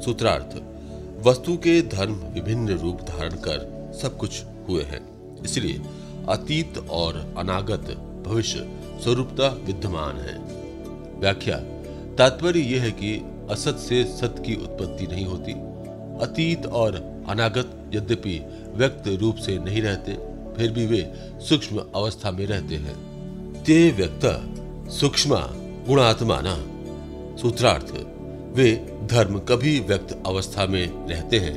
[0.02, 0.62] सूत्रार्थ,
[1.28, 5.02] वस्तु के धर्म विभिन्न रूप धारण कर सब कुछ हुए हैं।
[5.44, 5.82] इसलिए
[6.30, 7.92] अतीत और अनागत
[8.28, 10.38] भविष्य स्वरूपता विद्यमान है।
[11.20, 11.60] व्याख्या,
[12.16, 15.52] तात्पर्य यह है कि असत से सत की उत्पत्ति नहीं होती।
[16.26, 18.42] अतीत और अनागत यद्यपि
[18.74, 20.14] व्यक्त रूप से नहीं रहते,
[20.58, 22.96] फिर भी वे सूक्ष्म अवस्था में रहते हैं।
[23.64, 24.58] ते व्यक्त
[24.92, 25.36] सूक्ष्म
[25.88, 26.56] गुणात्माना
[27.38, 27.92] सूत्रार्थ,
[28.58, 31.54] वे धर्म कभी व्यक्त अवस्था में रहते हैं,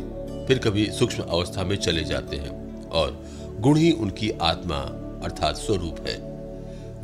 [0.47, 3.25] फिर कभी सूक्ष्म अवस्था में चले जाते हैं, और
[3.61, 4.77] गुण ही उनकी आत्मा
[5.25, 6.17] अर्थात स्वरूप है।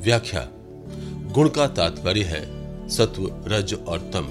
[0.01, 0.49] व्याख्या,
[1.33, 2.43] गुण का तात्पर्य है
[2.89, 4.29] सत्व, रज और तम।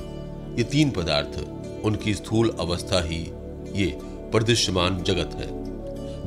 [0.57, 1.47] ये तीन पदार्थ,
[1.85, 3.31] उनकी स्थूल अवस्था ही
[3.75, 5.47] ये प्रदृश्यमान जगत है।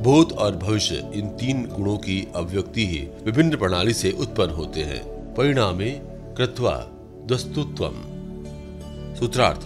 [0.03, 5.13] भूत और भविष्य इन तीन गुणों की अभिव्यक्ति ही विभिन्न प्रणाली से उत्पन्न होते हैं।
[5.37, 5.91] परिणामे
[6.37, 6.87] कृत्वा
[7.25, 7.89] दस्तुत्व
[9.15, 9.61] सूत्रार्थ,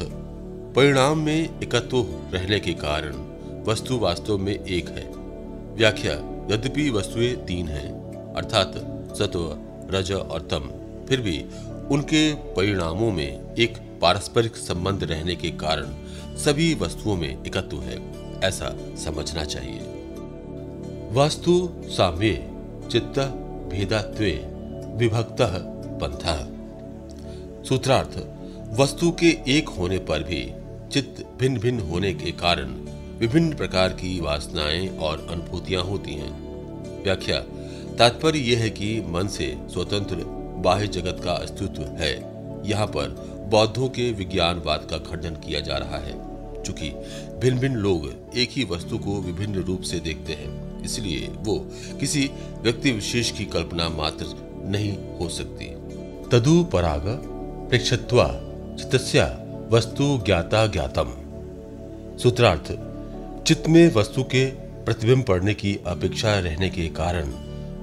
[0.76, 3.16] परिणाम में एकत्व रहने के कारण
[3.64, 5.12] वस्तु वास्तव में एक है।
[5.76, 6.14] व्याख्या,
[6.52, 7.90] यद्यपि वस्तुएँ तीन हैं,
[8.34, 8.74] अर्थात
[9.18, 9.58] सत्व,
[9.90, 10.72] रज और तम,
[11.10, 11.46] फिर भी
[11.92, 15.96] उनके परिणामों में एक पारस्परिक संबंध रहने के कारण
[16.38, 18.00] सभी वस्तुओं में एकत्व है,
[18.40, 19.80] ऐसा समझना चाहिए।
[21.12, 22.52] वास्तु साम्य
[22.92, 23.20] चित्त
[23.72, 24.57] भेदात्वे
[24.98, 25.42] विभक्त
[26.02, 26.24] पंथ
[27.66, 28.16] सूत्रार्थ,
[28.80, 30.40] वस्तु के एक होने पर भी
[30.92, 32.72] चित्त भिन्न भिन्न होने के कारण
[33.20, 36.32] विभिन्न प्रकार की वासनाएँ और अनुभूतियाँ होती हैं।
[37.04, 37.40] व्याख्या,
[37.96, 40.16] तात्पर्य यह है कि मन से स्वतंत्र
[40.64, 42.14] बाह्य जगत का अस्तित्व है।
[42.70, 43.16] यहाँ पर
[43.52, 46.18] बौद्धों के विज्ञानवाद का खंडन किया जा रहा है,
[46.64, 46.90] चूँकि
[47.40, 51.58] भिन्न भिन्न लोग एक ही वस्तु को विभिन्न रूप से देखते हैं। इसलिए वो
[52.00, 52.30] किसी
[52.62, 55.66] व्यक्ति विशेष की कल्पना मात्र नहीं हो सकती।
[56.32, 57.04] तदु पराग
[57.70, 58.26] प्रेक्षत्वा
[58.80, 59.26] चित्तस्या
[59.72, 61.14] वस्तु ज्ञाता ज्ञातम।
[62.18, 62.72] सूत्रार्थ,
[63.44, 64.46] चित्त में वस्तु के
[64.86, 67.34] प्रतिबिंब पड़ने की अपेक्षा रहने के कारण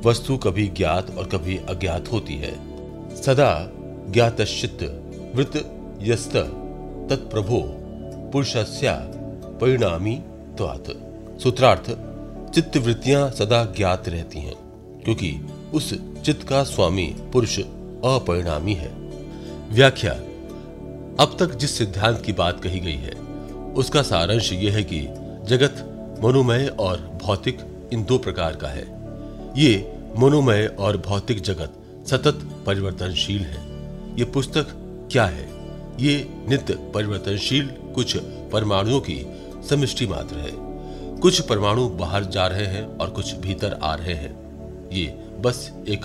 [0.04, 2.52] वस्तु कभी ज्ञात और कभी अज्ञात होती है।
[3.22, 3.70] सदा
[4.10, 4.82] ज्ञातश्चित
[5.34, 5.52] वृत
[6.02, 6.36] यस्त
[7.10, 7.60] तत्प्रभो
[8.32, 8.94] पुरुषस्या
[9.60, 10.14] परिणामी
[10.56, 10.84] त्वात।
[11.40, 11.86] सूत्रार्थ
[12.54, 14.56] चित्त वृत्तियाँ सदा ज्ञात रहती हैं,
[15.04, 15.32] क्योंकि
[15.74, 15.92] उस
[16.24, 18.88] चित्त का स्वामी पुरुष अपरिणामी है।
[19.70, 20.12] व्याख्या,
[21.20, 23.10] अब तक जिस सिद्धांत की बात कही गई है,
[23.76, 25.00] उसका सारांश यह है कि
[25.48, 25.90] जगत
[26.24, 27.58] मनोमय और भौतिक
[27.92, 28.82] इन दो प्रकार का है।
[29.56, 31.72] ये मनोमय और भौतिक जगत
[32.06, 33.60] सतत परिवर्तनशील है।
[34.18, 34.66] ये पुस्तक
[35.12, 35.48] क्या है?
[36.00, 38.16] ये नित्य परिवर्तनशील कुछ
[38.52, 39.26] परमाणुओं की
[39.70, 40.52] समिष्टि मात्र है।
[41.18, 44.44] कुछ परमाणु बाहर जा रहे हैं और कुछ भीतर आ रहे हैं।
[44.92, 46.00] ये बस एक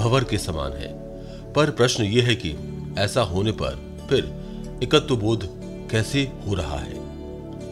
[0.00, 1.06] भवर के समान है।
[1.52, 2.54] पर प्रश्न यह है कि
[2.98, 4.34] ऐसा होने पर फिर
[4.82, 5.48] एकत्व बोध
[5.90, 6.96] कैसे हो रहा है?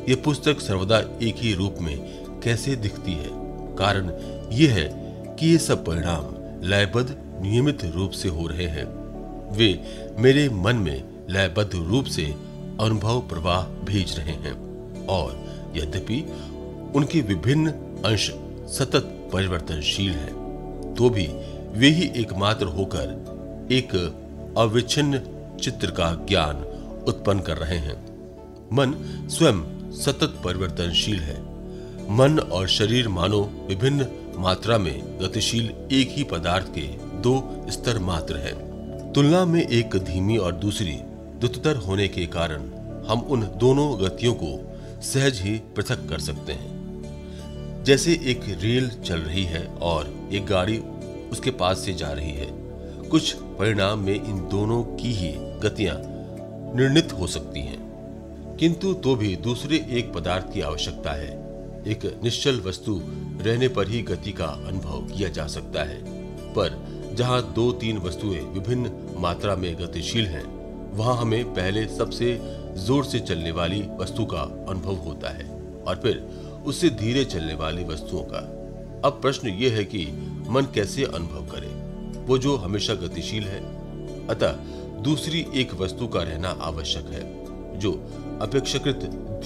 [0.08, 3.28] ये पुस्तक सर्वदा एक ही रूप में कैसे दिखती है?
[3.76, 4.10] कारण
[4.52, 4.88] ये है
[5.40, 6.24] कि ये सब परिणाम
[6.68, 9.04] लयबद्ध नियमित रूप से हो रहे हैं।
[9.56, 9.84] वे
[10.18, 12.34] मेरे मन में लयबद्ध रूप से
[12.80, 14.52] अनुभव प्रवाह भेज रहे हैं
[15.06, 15.44] और
[15.76, 16.22] यद्यपि
[16.94, 17.70] उनके विभिन्न
[18.04, 18.30] अंश
[18.78, 20.43] सतत परिवर्तनशील हैं।
[20.98, 21.26] तो भी
[21.72, 23.94] वे ही एकमात्र होकर एक
[24.58, 25.20] अविच्छिन्न
[25.62, 26.56] चित्र का ज्ञान
[27.08, 27.96] उत्पन्न कर रहे हैं।
[28.72, 28.94] मन
[29.30, 31.40] स्वयं सतत परिवर्तनशील है।
[32.10, 36.86] मन और शरीर मानो विभिन्न मात्रा में गतिशील एक ही पदार्थ के
[37.20, 38.52] दो स्तर मात्र है।
[39.12, 40.94] तुलना में एक धीमी और दूसरी
[41.38, 42.70] द्रुततर होने के कारण
[43.08, 46.73] हम उन दोनों गतियों को सहज ही पृथक कर सकते हैं।
[47.84, 50.78] जैसे एक रेल चल रही है और एक गाड़ी
[51.32, 52.46] उसके पास से जा रही है,
[53.08, 55.96] कुछ परिणाम में इन दोनों की ही गतियाँ
[56.76, 61.30] निर्णित हो सकती हैं। किंतु तो भी दूसरे एक पदार्थ की आवश्यकता है।
[61.86, 63.00] एक निश्चल वस्तु
[63.40, 66.02] रहने पर ही गति का अनुभव किया जा सकता है।
[66.54, 66.80] पर
[67.14, 70.44] जहाँ दो तीन वस्तुएँ विभिन्न मात्रा में गतिशील हैं,
[70.94, 72.38] वहाँ हमें पहले सबसे
[72.76, 75.52] ज़ोर से चलने वाली वस्तु का अनुभव होता है।
[75.86, 78.38] और फिर उससे धीरे चलने वाली वस्तुओं का।
[79.08, 80.06] अब प्रश्न यह है कि
[80.50, 81.84] मन कैसे अनुभव करे?
[82.26, 83.60] वो जो हमेशा गतिशील है।
[84.28, 84.52] अतः
[85.02, 87.44] दूसरी एक वस्तु का रहना आवश्यक है,
[87.78, 87.92] जो
[88.42, 88.96] अपेक्षाकृत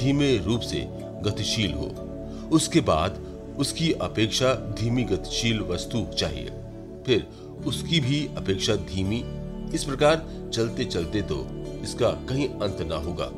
[0.00, 0.88] धीमे रूप से
[1.22, 1.86] गतिशील हो।
[2.52, 3.26] उसके बाद
[3.58, 6.50] उसकी अपेक्षा धीमी गतिशील वस्तु चाहिए।
[7.06, 7.26] फिर
[7.66, 9.24] उसकी भी अपेक्षा धीमी।
[9.74, 11.46] इस प्रकार चलते चलते तो
[11.82, 13.30] इसका कहीं अंत ना होगा।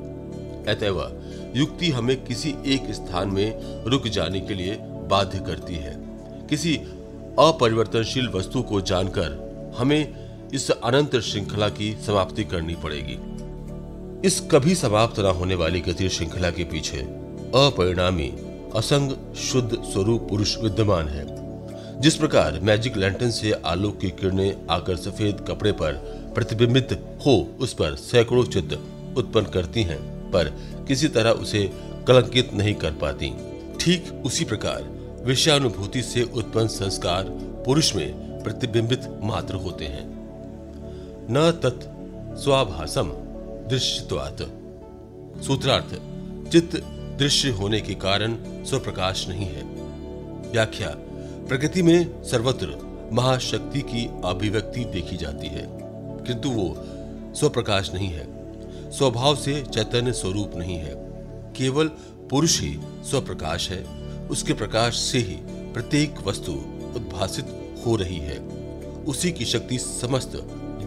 [0.71, 1.23] अतएव
[1.57, 5.97] युक्ति हमें किसी एक स्थान में रुक जाने के लिए बाध्य करती है।
[6.51, 6.77] किसी
[7.39, 13.19] अपरिवर्तनशील वस्तु को जानकर हमें इस अनंत श्रृंखला की समाप्ति करनी पड़ेगी।
[14.27, 16.97] इस कभी समाप्त न होने वाली गति श्रृंखला के पीछे
[17.55, 18.29] अपरिणामी,
[18.77, 21.41] असंग, शुद्ध स्वरूप पुरुष विद्यमान है।
[22.01, 25.93] जिस प्रकार मैजिक लैंटन से आलोक की किरणें आकर सफ़ेद कपड़े पर
[26.35, 28.79] प्रतिबिंबित हो, उस पर सैकड़ों चित्र
[29.17, 30.49] उत्पन्न करती हैं। पर
[30.89, 31.71] किसी तरह उसे
[32.09, 33.33] कलंकित नहीं कर पाती।
[33.81, 34.83] ठीक उसी प्रकार
[35.25, 37.25] विषयानुभूति से उत्पन्न संस्कार
[37.67, 40.09] पुरुष में प्रतिबिंबित मात्र होते हैं।
[41.31, 41.85] न तत्
[42.39, 43.11] स्वाभासम
[43.69, 44.43] दृश्यत्वात्।
[45.43, 45.95] सूत्रार्थ,
[46.51, 46.77] चित्त
[47.19, 49.63] दृश्य होने के कारण स्वप्रकाश नहीं है।
[50.51, 50.95] व्याख्या,
[51.49, 52.79] प्रकृति में सर्वत्र
[53.13, 55.67] महाशक्ति की अभिव्यक्ति देखी जाती है,
[56.27, 56.75] किंतु वो
[57.35, 58.40] स्वप्रकाश नहीं है।
[58.93, 60.95] स्वभाव से चैतन्य स्वरूप नहीं है।
[61.57, 61.89] केवल
[62.31, 63.85] पुरुष ही स्वप्रकाश है।
[64.29, 65.37] उसके प्रकाश से ही
[65.73, 66.53] प्रत्येक वस्तु
[66.97, 67.47] उद्भासित
[67.87, 68.39] हो रही है।
[69.05, 70.33] उसी की शक्ति समस्त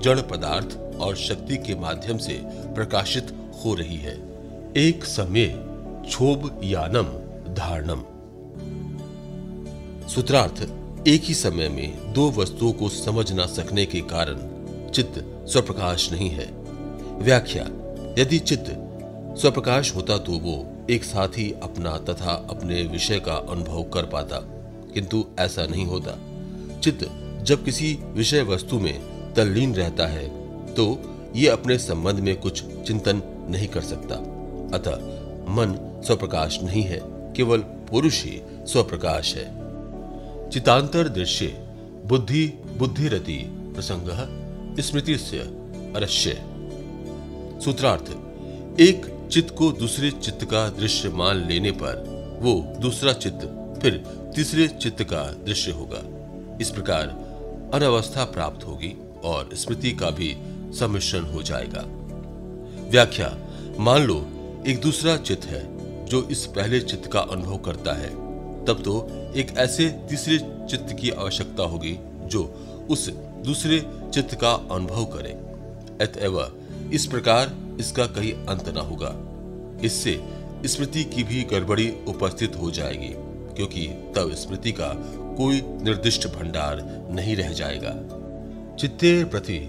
[0.04, 4.34] जड़ पदार्थ और शक्ति के माध्यम से प्रकाशित हो रही है।
[4.78, 5.56] एक समय
[6.06, 7.06] क्षोभ यानम
[7.54, 8.04] धारणम।
[10.08, 10.62] सूत्रार्थ,
[11.08, 14.36] एक ही समय में दो वस्तुओं को समझ ना सकने के कारण
[14.90, 16.52] चित्त स्वप्रकाश नहीं है।
[17.20, 17.70] व्याख्या
[18.18, 18.66] यदि चित्त
[19.40, 20.56] स्वप्रकाश होता तो वो
[20.90, 24.40] एक साथ ही अपना तथा अपने विषय का अनुभव कर पाता,
[24.94, 26.18] किंतु ऐसा नहीं होता।
[26.80, 27.08] चित्त
[27.44, 30.28] जब किसी विषय वस्तु में तल्लीन रहता है
[30.76, 30.86] तो
[31.36, 34.16] ये अपने संबंध में कुछ चिंतन नहीं कर सकता।
[34.78, 34.96] अतः
[35.56, 37.02] मन स्वप्रकाश नहीं है,
[37.36, 39.46] केवल पुरुष ही स्वप्रकाश है।
[40.50, 41.48] चितांतर दृश्य,
[42.06, 42.46] बुद्धि,
[42.78, 43.38] बुद्धिरति
[43.76, 45.40] प्रसंग स्मृति से
[45.96, 46.42] अरश्य
[47.66, 48.10] सूत्रार्थ,
[48.80, 53.44] एक चित्त को दूसरे चित्त का दृश्य मान लेने पर वो दूसरा चित्त,
[53.82, 53.98] फिर
[54.36, 56.02] तीसरे चित्त का दृश्य होगा।
[56.62, 57.08] इस प्रकार
[57.74, 60.36] अनवस्था प्राप्त होगी और स्मृति का भी
[60.78, 61.84] सम्मिश्रण हो जाएगा।
[62.90, 63.38] व्याख्या,
[63.80, 64.18] मान लो
[64.68, 68.10] एक दूसरा चित्त है जो इस पहले चित्त का अनुभव करता है।
[68.66, 70.38] तब तो एक ऐसे तीसरे
[70.70, 72.44] चित्त की आवश्यकता होगी जो
[72.90, 73.10] उस
[73.46, 73.80] दूसरे
[74.14, 75.32] चित्त का अनुभव करे।
[76.06, 76.40] अतएव
[76.94, 79.14] इस प्रकार इसका कहीं अंत न होगा।
[79.84, 80.24] इससे
[80.66, 83.14] स्मृति की भी गड़बड़ी उपस्थित हो जाएगी,
[83.56, 84.88] क्योंकि तब स्मृति का
[85.38, 87.96] कोई निर्दिष्ट भंडार नहीं रह जाएगा।
[88.76, 89.60] चित्ते प्रति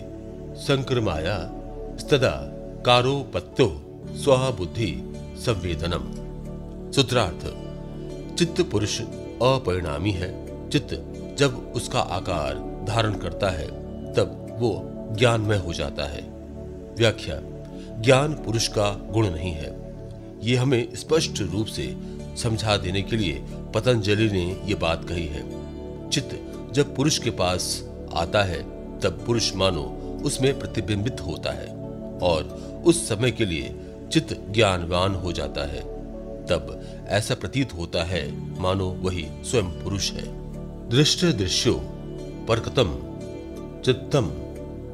[0.56, 1.38] संक्रमाया
[1.98, 2.30] स्तदा
[2.86, 3.68] कारो पत्तो
[4.16, 6.12] स्व बुद्धि संवेदनम।
[6.92, 7.46] सूत्रार्थ,
[8.38, 10.30] चित्त पुरुष अपरिणामी है।
[10.70, 10.94] चित्त
[11.38, 12.54] जब उसका आकार
[12.88, 13.66] धारण करता है,
[14.14, 16.33] तब वो ज्ञानमय हो जाता है।
[16.98, 17.40] व्याख्या,
[18.00, 19.84] ज्ञान पुरुष का गुण नहीं है।
[20.42, 21.96] ये हमें स्पष्ट रूप से
[22.36, 25.64] समझा देने के लिए पतंजलि ने यह बात कही है।
[26.10, 28.62] चित्त जब पुरुष के पास आता है,
[29.00, 29.82] तब पुरुष मानो
[30.24, 31.66] उसमें प्रतिबिंबित होता है
[32.18, 32.44] और
[32.86, 33.74] उस समय के लिए
[34.12, 35.80] चित्त ज्ञानवान हो जाता है।
[36.46, 40.24] तब ऐसा प्रतीत होता है, मानो वही स्वयं पुरुष है।
[40.88, 41.80] दृष्ट दृश्यो,
[42.48, 42.98] परकतम,
[43.84, 44.30] चित्तम,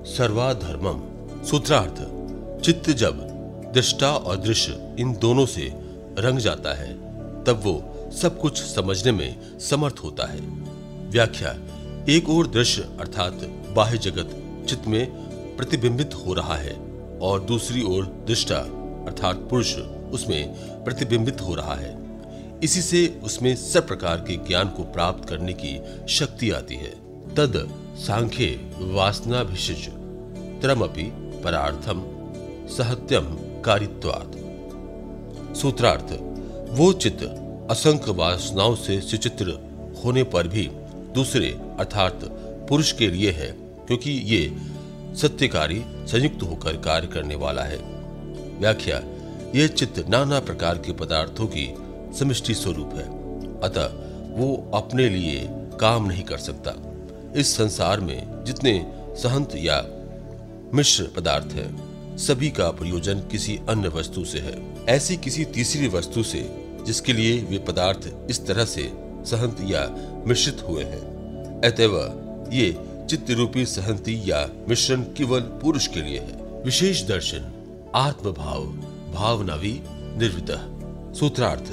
[0.04, 1.09] सर्वाधर्मम।
[1.44, 1.94] सूत्रार्थ,
[2.64, 3.20] चित्त जब,
[3.74, 5.72] दृष्टा और दृश्य इन दोनों से
[6.18, 6.94] रंग जाता है,
[7.44, 10.40] तब वो सब कुछ समझने में समर्थ होता है।
[11.10, 11.56] व्याख्या,
[12.08, 13.32] एक और दृश्य अर्थात
[13.76, 15.06] बाह्य जगत चित्त में
[15.56, 16.76] प्रतिबिंबित हो रहा है
[17.22, 18.58] और दूसरी ओर दृष्टा
[19.06, 19.76] अर्थात पुरुष
[20.12, 21.98] उसमें प्रतिबिंबित हो रहा है।
[22.62, 26.90] इसी से उसमें सब प्रकार के ज्ञान को प्राप्त करने की शक्ति आती है।
[27.34, 29.88] तद सांख्ये वासनाभिषिच
[30.62, 32.02] त्रमपि परार्थम
[32.68, 33.24] सहत्यम
[33.64, 34.36] कारित्वात्।
[35.56, 36.12] सूत्रार्थ,
[36.70, 37.22] वो चित्त
[37.70, 39.58] असंख्य वासनाओं से सुचित्र
[40.04, 40.68] होने पर भी
[41.14, 41.48] दूसरे,
[41.78, 42.20] अर्थात
[42.68, 43.50] पुरुष के लिए है,
[43.86, 44.56] क्योंकि ये
[45.16, 47.78] सत्यकारी संयुक्त होकर कार्य करने वाला है।
[48.58, 49.02] व्याख्या
[49.54, 51.66] यह चित्त नाना प्रकार के पदार्थों की
[52.18, 53.06] समिष्टि स्वरूप है,
[53.60, 53.86] अतः
[54.36, 55.46] वो अपने लिए
[55.80, 56.74] काम नहीं कर सकता।
[57.36, 58.74] इस संसार में जितने
[59.16, 59.80] सहंत या
[60.74, 66.22] मिश्र पदार्थ है। सभी का प्रयोजन किसी अन्य वस्तु से है। ऐसी किसी तीसरी वस्तु
[66.22, 68.92] से, जिसके लिए वे पदार्थ इस तरह से
[69.24, 69.94] सहंत या
[70.26, 71.00] मिश्रित हुए हैं।
[71.64, 71.96] अतएव
[72.52, 72.78] ये
[73.10, 77.52] चित्त रूपी सहंति या मिश्रण केवल पुरुष के लिए है। विशेष दर्शन
[77.94, 78.64] आत्म भाव
[79.14, 80.50] भावनावी, निर्वित।
[81.18, 81.72] सूत्रार्थ,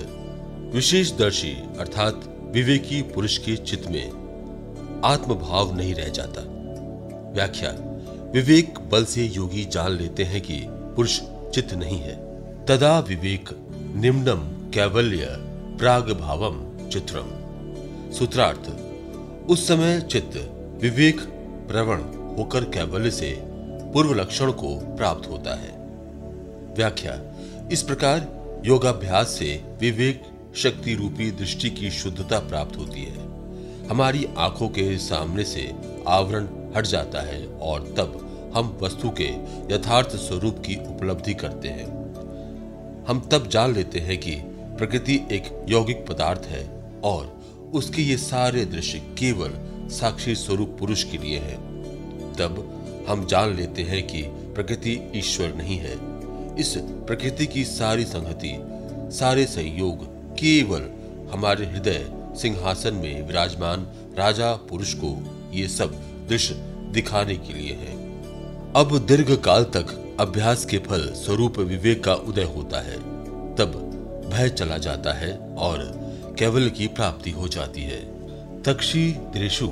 [0.76, 2.22] विशेष दर्शी अर्थात
[2.54, 6.42] विवेकी पुरुष के चित्त में आत्म भाव नहीं रह जाता।
[7.32, 7.87] व्याख्या
[8.34, 11.22] विवेक बल से योगी जान लेते हैं कि पुरुष
[11.54, 12.16] चित्त नहीं है।
[12.66, 13.50] तदा विवेक
[13.96, 15.28] निम्नम कैवल्य
[15.80, 17.26] प्राग भावम चित्रम।
[18.12, 18.70] सूत्रार्थ,
[19.50, 21.22] उस समय चित्त विवेक
[21.70, 22.02] प्रवण
[22.38, 23.40] होकर कैवल्य से
[23.94, 25.72] पूर्व लक्षण को प्राप्त होता है।
[26.74, 27.22] व्याख्या,
[27.72, 30.24] इस प्रकार योगाभ्यास से विवेक
[30.56, 33.18] शक्ति रूपी दृष्टि की शुद्धता प्राप्त होती है।
[33.88, 35.76] हमारी आँखों के सामने से
[36.08, 38.24] आवरण हट जाता है और तब
[38.56, 39.30] हम वस्तु के
[39.74, 41.88] यथार्थ स्वरूप की उपलब्धि करते हैं।
[43.08, 44.36] हम तब जान लेते हैं कि
[44.78, 47.38] प्रकृति एक यौगिक पदार्थ है और
[47.74, 49.54] उसके ये सारे दृश्य केवल
[49.90, 51.56] साक्षी स्वरूप पुरुष के लिए है।
[52.34, 54.22] तब हम जान लेते हैं कि
[54.56, 55.94] प्रकृति ईश्वर नहीं है।
[56.60, 58.58] इस प्रकृति की सारी संगति,
[59.18, 60.90] सारे संयोग केवल
[61.32, 65.16] हमारे हृदय सिंहासन में विराजमान राजा पुरुष को
[65.54, 65.96] ये सब
[66.30, 66.54] दृश्य
[66.92, 67.94] दिखाने के लिए है।
[68.74, 72.98] अब दीर्घ काल तक अभ्यास के फल स्वरूप विवेक का उदय होता है।
[73.56, 73.84] तब
[74.34, 76.08] भय चला जाता है और
[76.40, 78.18] केवल की प्राप्ति हो जाती है।
[78.64, 79.68] तक्षी दृशु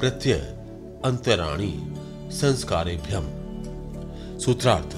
[0.00, 0.34] प्रत्यय
[1.04, 1.94] अंतराणी
[2.30, 3.24] संस्कारेभ्यम।
[4.38, 4.96] सूत्रार्थ,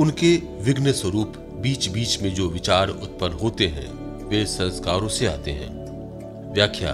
[0.00, 3.92] उनके विघ्न स्वरूप बीच बीच में जो विचार उत्पन्न होते हैं,
[4.28, 5.78] वे संस्कारों से आते हैं।
[6.52, 6.92] व्याख्या,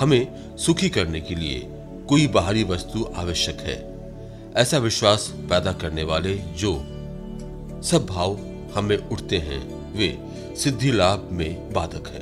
[0.00, 1.70] हमें सुखी करने के लिए
[2.08, 3.94] कोई बाहरी वस्तु आवश्यक है।
[4.56, 6.74] ऐसा विश्वास पैदा करने वाले जो
[7.82, 8.38] सब भाव
[8.74, 10.18] हमें उठते हैं, वे
[10.56, 12.20] सिद्धि लाभ में बाधक है।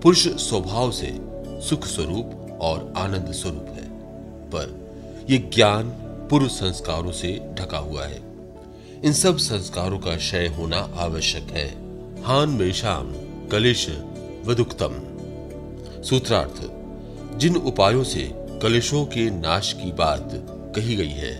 [0.00, 1.18] पुरुष स्वभाव से
[1.68, 3.88] सुख स्वरूप और आनंद स्वरूप है,
[4.46, 4.90] पर
[5.30, 5.90] यह ज्ञान
[6.30, 8.22] पूर्व संस्कारों से ढका हुआ है।
[9.04, 11.68] इन सब संस्कारों का क्षय होना आवश्यक है।
[12.22, 13.12] हान मेशाम
[13.48, 13.88] कलेश
[14.46, 14.92] वदुक्तम।
[16.02, 16.70] सूत्रार्थ,
[17.38, 20.30] जिन उपायों से कलेशों के नाश की बात
[20.76, 21.32] कही गई है।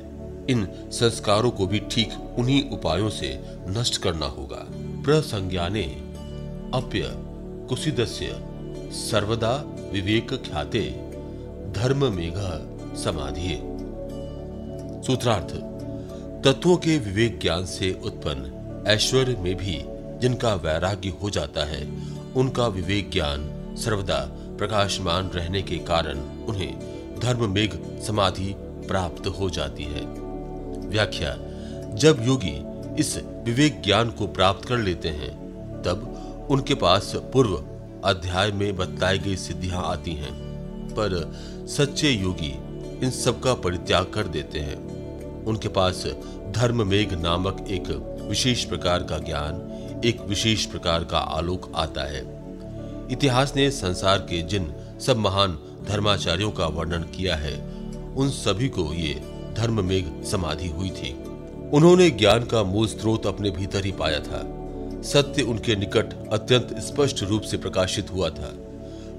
[0.51, 3.29] इन संस्कारों को भी ठीक उन्हीं उपायों से
[3.69, 4.65] नष्ट करना होगा।
[5.05, 5.83] प्रसंज्ञाने
[6.75, 7.13] अप्य
[7.69, 8.41] कुसिदस्य
[8.93, 9.53] सर्वदा
[9.93, 10.83] विवेक ख्याते
[11.73, 12.37] धर्म मेघ
[12.97, 13.59] समाधि
[15.07, 15.55] सूत्रार्थ,
[16.45, 19.81] तत्वों के विवेक ज्ञान से उत्पन्न ऐश्वर्य में भी
[20.21, 21.83] जिनका वैराग्य हो जाता है,
[22.37, 24.19] उनका विवेक ज्ञान सर्वदा
[24.59, 26.90] प्रकाशमान रहने के कारण उन्हें
[27.23, 30.05] धर्म मेघ समाधि प्राप्त हो जाती है।
[30.89, 31.37] व्याख्या,
[31.95, 32.65] जब योगी
[33.01, 35.31] इस विवेक ज्ञान को प्राप्त कर लेते हैं,
[35.83, 36.17] तब
[36.51, 37.65] उनके पास पूर्व
[38.05, 40.33] अध्याय में बतलाई गई सिद्धियाँ आती हैं,
[40.91, 41.33] पर
[41.67, 42.59] सच्चे योगी
[43.03, 46.07] इन सब का परित्याग कर देते हैं। उनके पास
[46.51, 47.89] धर्म मेघ नामक एक
[48.29, 49.55] विशेष प्रकार का ज्ञान,
[50.05, 52.41] एक विशेष प्रकार का आलोक आता है।
[53.11, 55.59] इतिहास ने संसार के जिन सब महान
[55.89, 57.71] धर्माचार्यों का वर्णन किया है।
[58.17, 59.23] उन सभी को ये
[59.57, 61.25] धर्म मेघ समाधि हुई थी।
[61.73, 64.57] उन्होंने ज्ञान का मूल स्रोत अपने भीतर ही पाया था।
[65.03, 68.55] सत्य उनके निकट अत्यंत स्पष्ट रूप से प्रकाशित हुआ था।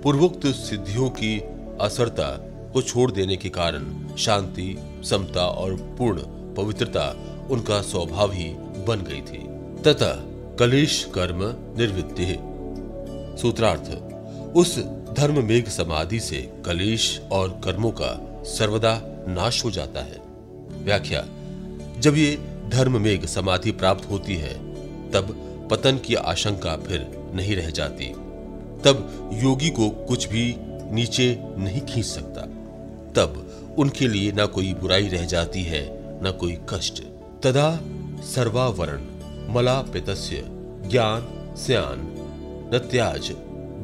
[0.03, 1.43] पूर्वोक्त सिद्धियों की
[1.82, 6.18] असरता को छोड़ देने के कारण शांति, समता और पूर्ण
[6.55, 7.16] पवित्रता
[7.51, 8.53] उनका स्वभाव ही
[8.88, 9.47] बन गई थी।
[9.82, 10.26] तथा
[10.59, 11.39] कलेश कर्म
[11.78, 12.38] निर्वृत्ति।
[13.41, 13.89] सूत्रार्थ,
[14.55, 14.80] उस
[15.14, 20.22] धर्म मेघ समाधि से कलेश और कर्मों का सर्वदा नाश हो जाता है।
[20.84, 21.26] व्याख्या,
[21.99, 22.38] जब ये
[22.70, 24.53] धर्म मेघ समाधि प्राप्त होती है,
[25.12, 28.05] तब पतन की आशंका फिर नहीं रह जाती।
[28.84, 30.55] तब योगी को कुछ भी
[30.91, 32.41] नीचे नहीं खींच सकता।
[33.16, 33.47] तब
[33.78, 35.89] उनके लिए ना कोई बुराई रह जाती है,
[36.24, 37.03] न कोई कष्ट।
[37.43, 37.80] तदा
[38.24, 39.05] सर्वावरण
[39.53, 40.43] मला पितस्य
[40.88, 42.16] ज्ञान, स्यान,
[42.74, 43.32] न त्याज,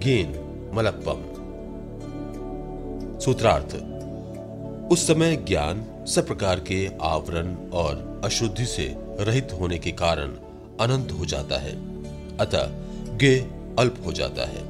[0.04, 0.47] गेन
[0.78, 1.34] मलप्पम।
[3.20, 3.76] सूत्रार्थ,
[4.92, 10.28] उस समय ज्ञान सब प्रकार के आवरण और अशुद्धि से रहित होने के कारण
[10.80, 11.74] अनंत हो जाता है,
[12.38, 12.70] अतः
[13.16, 13.40] गे
[13.80, 14.64] अल्प हो जाता है।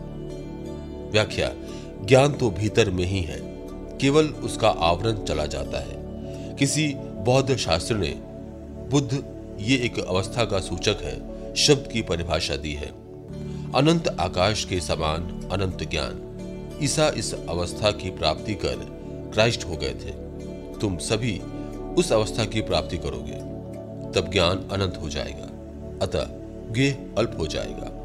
[1.12, 1.51] व्याख्या,
[2.05, 3.39] ज्ञान तो भीतर में ही है,
[3.97, 5.97] केवल उसका आवरण चला जाता है।
[6.55, 8.14] किसी बौद्ध शास्त्र ने,
[8.91, 9.24] बुद्ध
[9.60, 11.16] ये एक अवस्था का सूचक है,
[11.55, 13.07] शब्द की परिभाषा दी है।
[13.76, 16.24] अनंत आकाश के समान अनंत ज्ञान।
[16.84, 18.76] ईसा इस अवस्था की प्राप्ति कर
[19.34, 20.11] क्राइस्ट हो गए थे।
[20.80, 21.39] तुम सभी
[21.97, 23.34] उस अवस्था की प्राप्ति करोगे।
[24.11, 25.49] तब ज्ञान अनंत हो जाएगा।
[26.05, 26.26] अतः
[26.74, 28.03] गे अल्प हो जाएगा।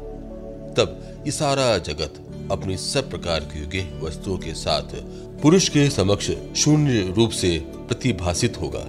[0.73, 2.13] तब ये सारा जगत
[2.51, 4.83] अपनी सब प्रकार की गे वस्तुओं के साथ
[5.41, 8.87] पुरुष के समक्ष शून्य रूप से प्रतिभाषित होगा।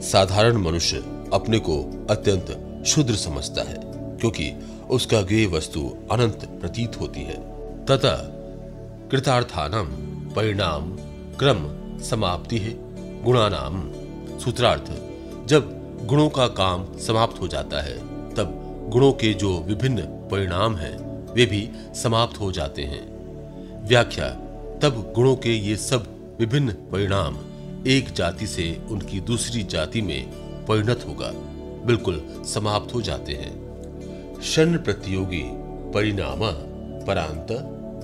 [0.00, 0.96] साधारण मनुष्य
[1.32, 3.76] अपने को अत्यंत शुद्र समझता है,
[4.16, 4.52] क्योंकि
[4.90, 7.34] उसका गे वस्तु अनंत प्रतीत होती है।
[7.84, 8.32] तथा
[9.10, 9.84] कृतार्थानम
[10.34, 10.96] परिणाम
[11.36, 11.66] क्रम
[12.02, 12.74] समाप्ति है।
[13.22, 13.92] गुणानाम
[14.38, 14.92] सूत्रार्थ,
[15.48, 15.76] जब
[16.06, 17.98] गुणों का काम समाप्त हो जाता है,
[18.34, 20.98] तब गुणों के जो विभिन्न परिणाम हैं,
[21.34, 23.16] वे भी समाप्त हो जाते हैं।
[23.86, 24.28] व्याख्या,
[24.82, 26.06] तब गुणों के ये सब
[26.40, 27.38] विभिन्न परिणाम
[27.86, 30.30] एक जाति से उनकी दूसरी जाति में
[30.66, 31.30] परिणत होगा,
[31.86, 33.65] बिल्कुल समाप्त हो जाते हैं।
[34.42, 35.42] शन प्रतियोगी
[35.92, 36.40] परिणाम
[37.06, 37.46] परांत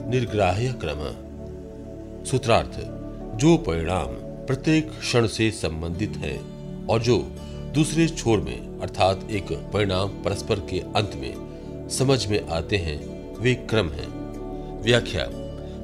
[0.08, 1.00] निर्ग्राह्य क्रम।
[2.24, 2.78] सूत्रार्थ,
[3.36, 4.06] जो परिणाम
[4.46, 6.40] प्रत्येक क्षण से संबंधित है
[6.86, 7.18] और जो
[7.74, 12.98] दूसरे छोर में, अर्थात एक परिणाम परस्पर के अंत में समझ में आते हैं,
[13.38, 14.10] वे क्रम हैं।
[14.82, 15.26] व्याख्या,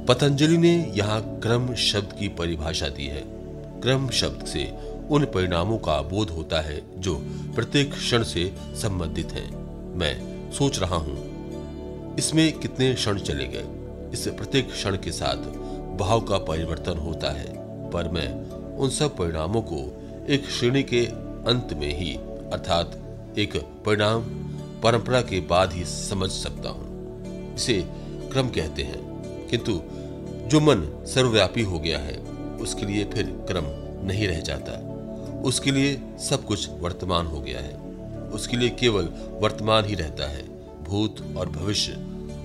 [0.09, 3.23] पतंजलि ने यहाँ क्रम शब्द की परिभाषा दी है।
[3.81, 4.73] क्रम शब्द से
[5.11, 7.15] उन परिणामों का बोध होता है जो
[7.55, 11.39] प्रत्येक क्षण से संबंधित हैं। मैं सोच रहा हूँ।
[12.17, 13.65] इसमें कितने क्षण चले गए।
[14.13, 15.37] इस प्रत्येक क्षण के साथ
[15.97, 17.53] भाव का परिवर्तन होता है,
[17.91, 21.07] पर मैं उन सब परिणामों को एक श्रेणी के
[21.51, 22.15] अंत में ही,
[22.53, 22.99] अर्थात
[23.39, 24.23] एक परिणाम
[24.83, 26.89] परंपरा के बाद ही समझ सकता हूँ।
[27.55, 27.85] इसे
[28.33, 29.09] क्रम कहते हैं।
[29.47, 29.83] किंतु
[30.49, 32.19] जो मन सर्वव्यापी हो गया है,
[32.61, 33.65] उसके लिए फिर क्रम
[34.07, 34.73] नहीं रह जाता।
[35.45, 37.88] उसके लिए सब कुछ वर्तमान हो गया है।
[38.33, 40.49] उसके लिए केवल वर्तमान ही रहता है,
[40.85, 41.93] भूत और भविष्य।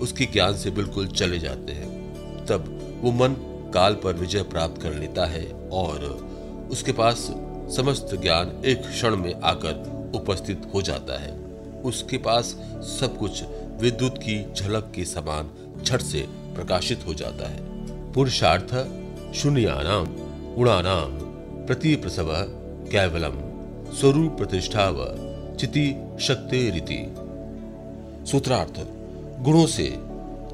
[0.02, 2.04] उसके ज्ञान से बिल्कुल चले जाते हैं।
[2.46, 3.34] तब वो मन
[3.74, 6.00] काल पर विजय प्राप्त कर लेता है और
[6.72, 7.18] उसके पास
[7.78, 11.40] समस्त ज्ञान एक क्षण में आकर उपस्थित हो जाता है।
[11.84, 12.46] उसके पास
[13.00, 13.44] सब कुछ
[13.82, 15.50] विद्युत की झलक के समान
[15.84, 17.60] झट से प्रकाशित हो जाता है।
[18.14, 18.72] पुरुषार्थ,
[19.36, 20.06] शून्यानाम,
[20.56, 21.12] गुणानाम
[21.66, 22.28] प्रति प्रसव
[22.92, 23.54] कैवलम,
[23.94, 25.23] स्वरूप प्रतिष्ठा व
[25.64, 27.16] चिति शक्ति रीति।
[28.32, 28.74] सूत्रार्थ,
[29.44, 29.90] गुणों से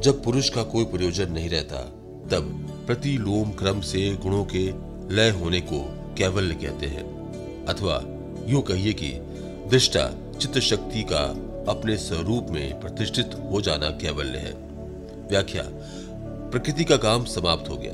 [0.01, 1.77] जब पुरुष का कोई प्रयोजन नहीं रहता,
[2.31, 4.73] तब प्रतिलोम क्रम से गुणों के
[5.15, 5.79] लय होने को
[6.17, 7.03] कैवल्य कहते हैं।
[7.65, 8.03] अथवा
[8.47, 9.09] यूँ कहिए कि
[9.69, 11.23] दृष्टा चित्त शक्ति का
[11.71, 14.53] अपने स्वरूप में प्रतिष्ठित हो जाना कैवल्य है।
[15.29, 15.63] व्याख्या,
[16.51, 17.93] प्रकृति का काम समाप्त हो गया।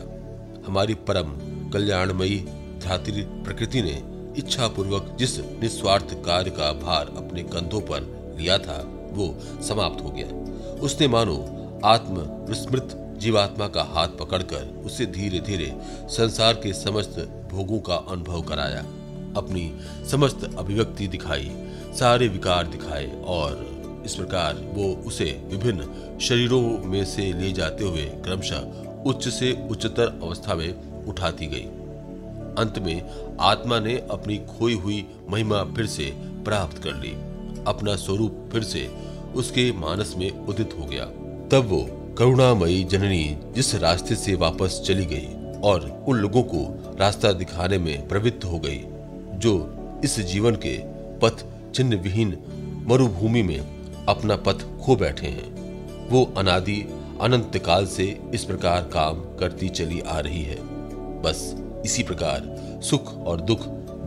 [0.67, 1.31] हमारी परम
[1.69, 2.39] कल्याणमयी
[2.85, 8.01] धात्री प्रकृति ने इच्छा पूर्वक जिस निस्वार्थ कार्य का भार अपने कंधों पर
[8.39, 8.77] लिया था,
[9.11, 9.27] वो
[9.63, 10.27] समाप्त हो गया।
[10.79, 11.37] उसने मानो
[11.85, 15.73] आत्म विस्मृत जीवात्मा का हाथ पकड़कर उसे धीरे धीरे
[16.09, 17.19] संसार के समस्त
[17.51, 18.79] भोगों का अनुभव कराया।
[19.37, 19.71] अपनी
[20.11, 21.51] समस्त अभिव्यक्ति दिखाई,
[21.99, 28.05] सारे विकार दिखाए और इस प्रकार वो उसे विभिन्न शरीरों में से ले जाते हुए
[28.23, 31.65] क्रमशः उच्च से उच्चतर अवस्था में उठाती गई।
[32.59, 36.11] अंत में आत्मा ने अपनी खोई हुई महिमा फिर से
[36.45, 37.11] प्राप्त कर ली।
[37.67, 38.89] अपना स्वरूप फिर से
[39.35, 41.05] उसके मानस में उदित हो गया।
[41.51, 41.85] तब वो
[42.17, 46.63] करुणामयी जननी जिस रास्ते से वापस चली गई और उन लोगों को
[46.99, 48.81] रास्ता दिखाने में प्रवृत्त हो गई,
[49.39, 49.55] जो
[50.03, 50.77] इस जीवन के
[51.19, 52.37] पथ चिन्ह विहीन
[52.87, 53.59] मरुभूमि में
[54.05, 56.81] अपना पथ खो बैठे हैं। वो अनादि
[57.21, 60.57] अनंत काल से इस प्रकार काम करती चली आ रही है।
[61.21, 62.43] बस इसी प्रकार
[62.83, 63.59] सुख और दुख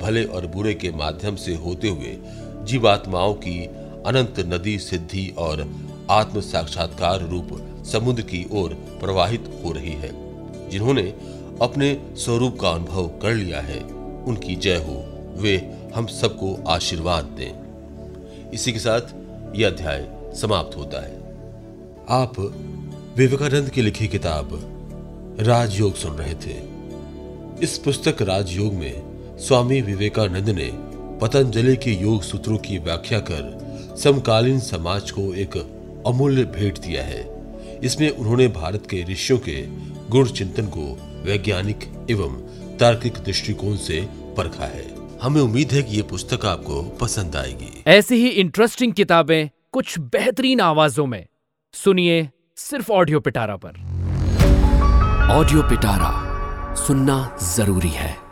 [0.02, 2.16] भले और बुरे के माध्यम से होते हुए
[2.64, 3.64] जीवात्माओं की
[4.06, 5.66] अनंत नदी सिद्धि और
[6.10, 7.48] आत्म साक्षात्कार रूप
[7.86, 10.10] समुद्र की ओर प्रवाहित हो रही है,
[10.68, 11.02] जिन्होंने
[11.62, 13.80] अपने स्वरूप का अनुभव कर लिया है।
[14.24, 14.96] उनकी जय हो,
[15.42, 15.56] वे
[15.94, 19.00] हम सबको आशीर्वाद दें। इसी के साथ
[19.56, 21.16] यह अध्याय समाप्त होता है।
[22.10, 22.38] आप
[23.16, 24.48] विवेकानंद की लिखी किताब
[25.40, 26.77] राजयोग सुन रहे थे।
[27.62, 30.70] इस पुस्तक राजयोग में स्वामी विवेकानंद ने
[31.20, 35.56] पतंजलि के योग सूत्रों की व्याख्या कर समकालीन समाज को एक
[36.06, 37.22] अमूल्य भेंट दिया है।
[37.84, 39.62] इसमें उन्होंने भारत के ऋषियों के
[40.08, 40.86] गुण चिंतन को
[41.24, 42.36] वैज्ञानिक एवं
[42.76, 44.86] तार्किक दृष्टिकोण से परखा है।
[45.22, 50.60] हमें उम्मीद है कि ये पुस्तक आपको पसंद आएगी। ऐसी ही इंटरेस्टिंग किताबें कुछ बेहतरीन
[50.60, 51.26] आवाजों में।
[51.72, 53.70] सुनिए सिर्फ़ ऑडियो पिटारा पर।
[55.30, 56.27] ऑडियो पिटारा
[56.86, 58.27] सुनना ज़रूरी है।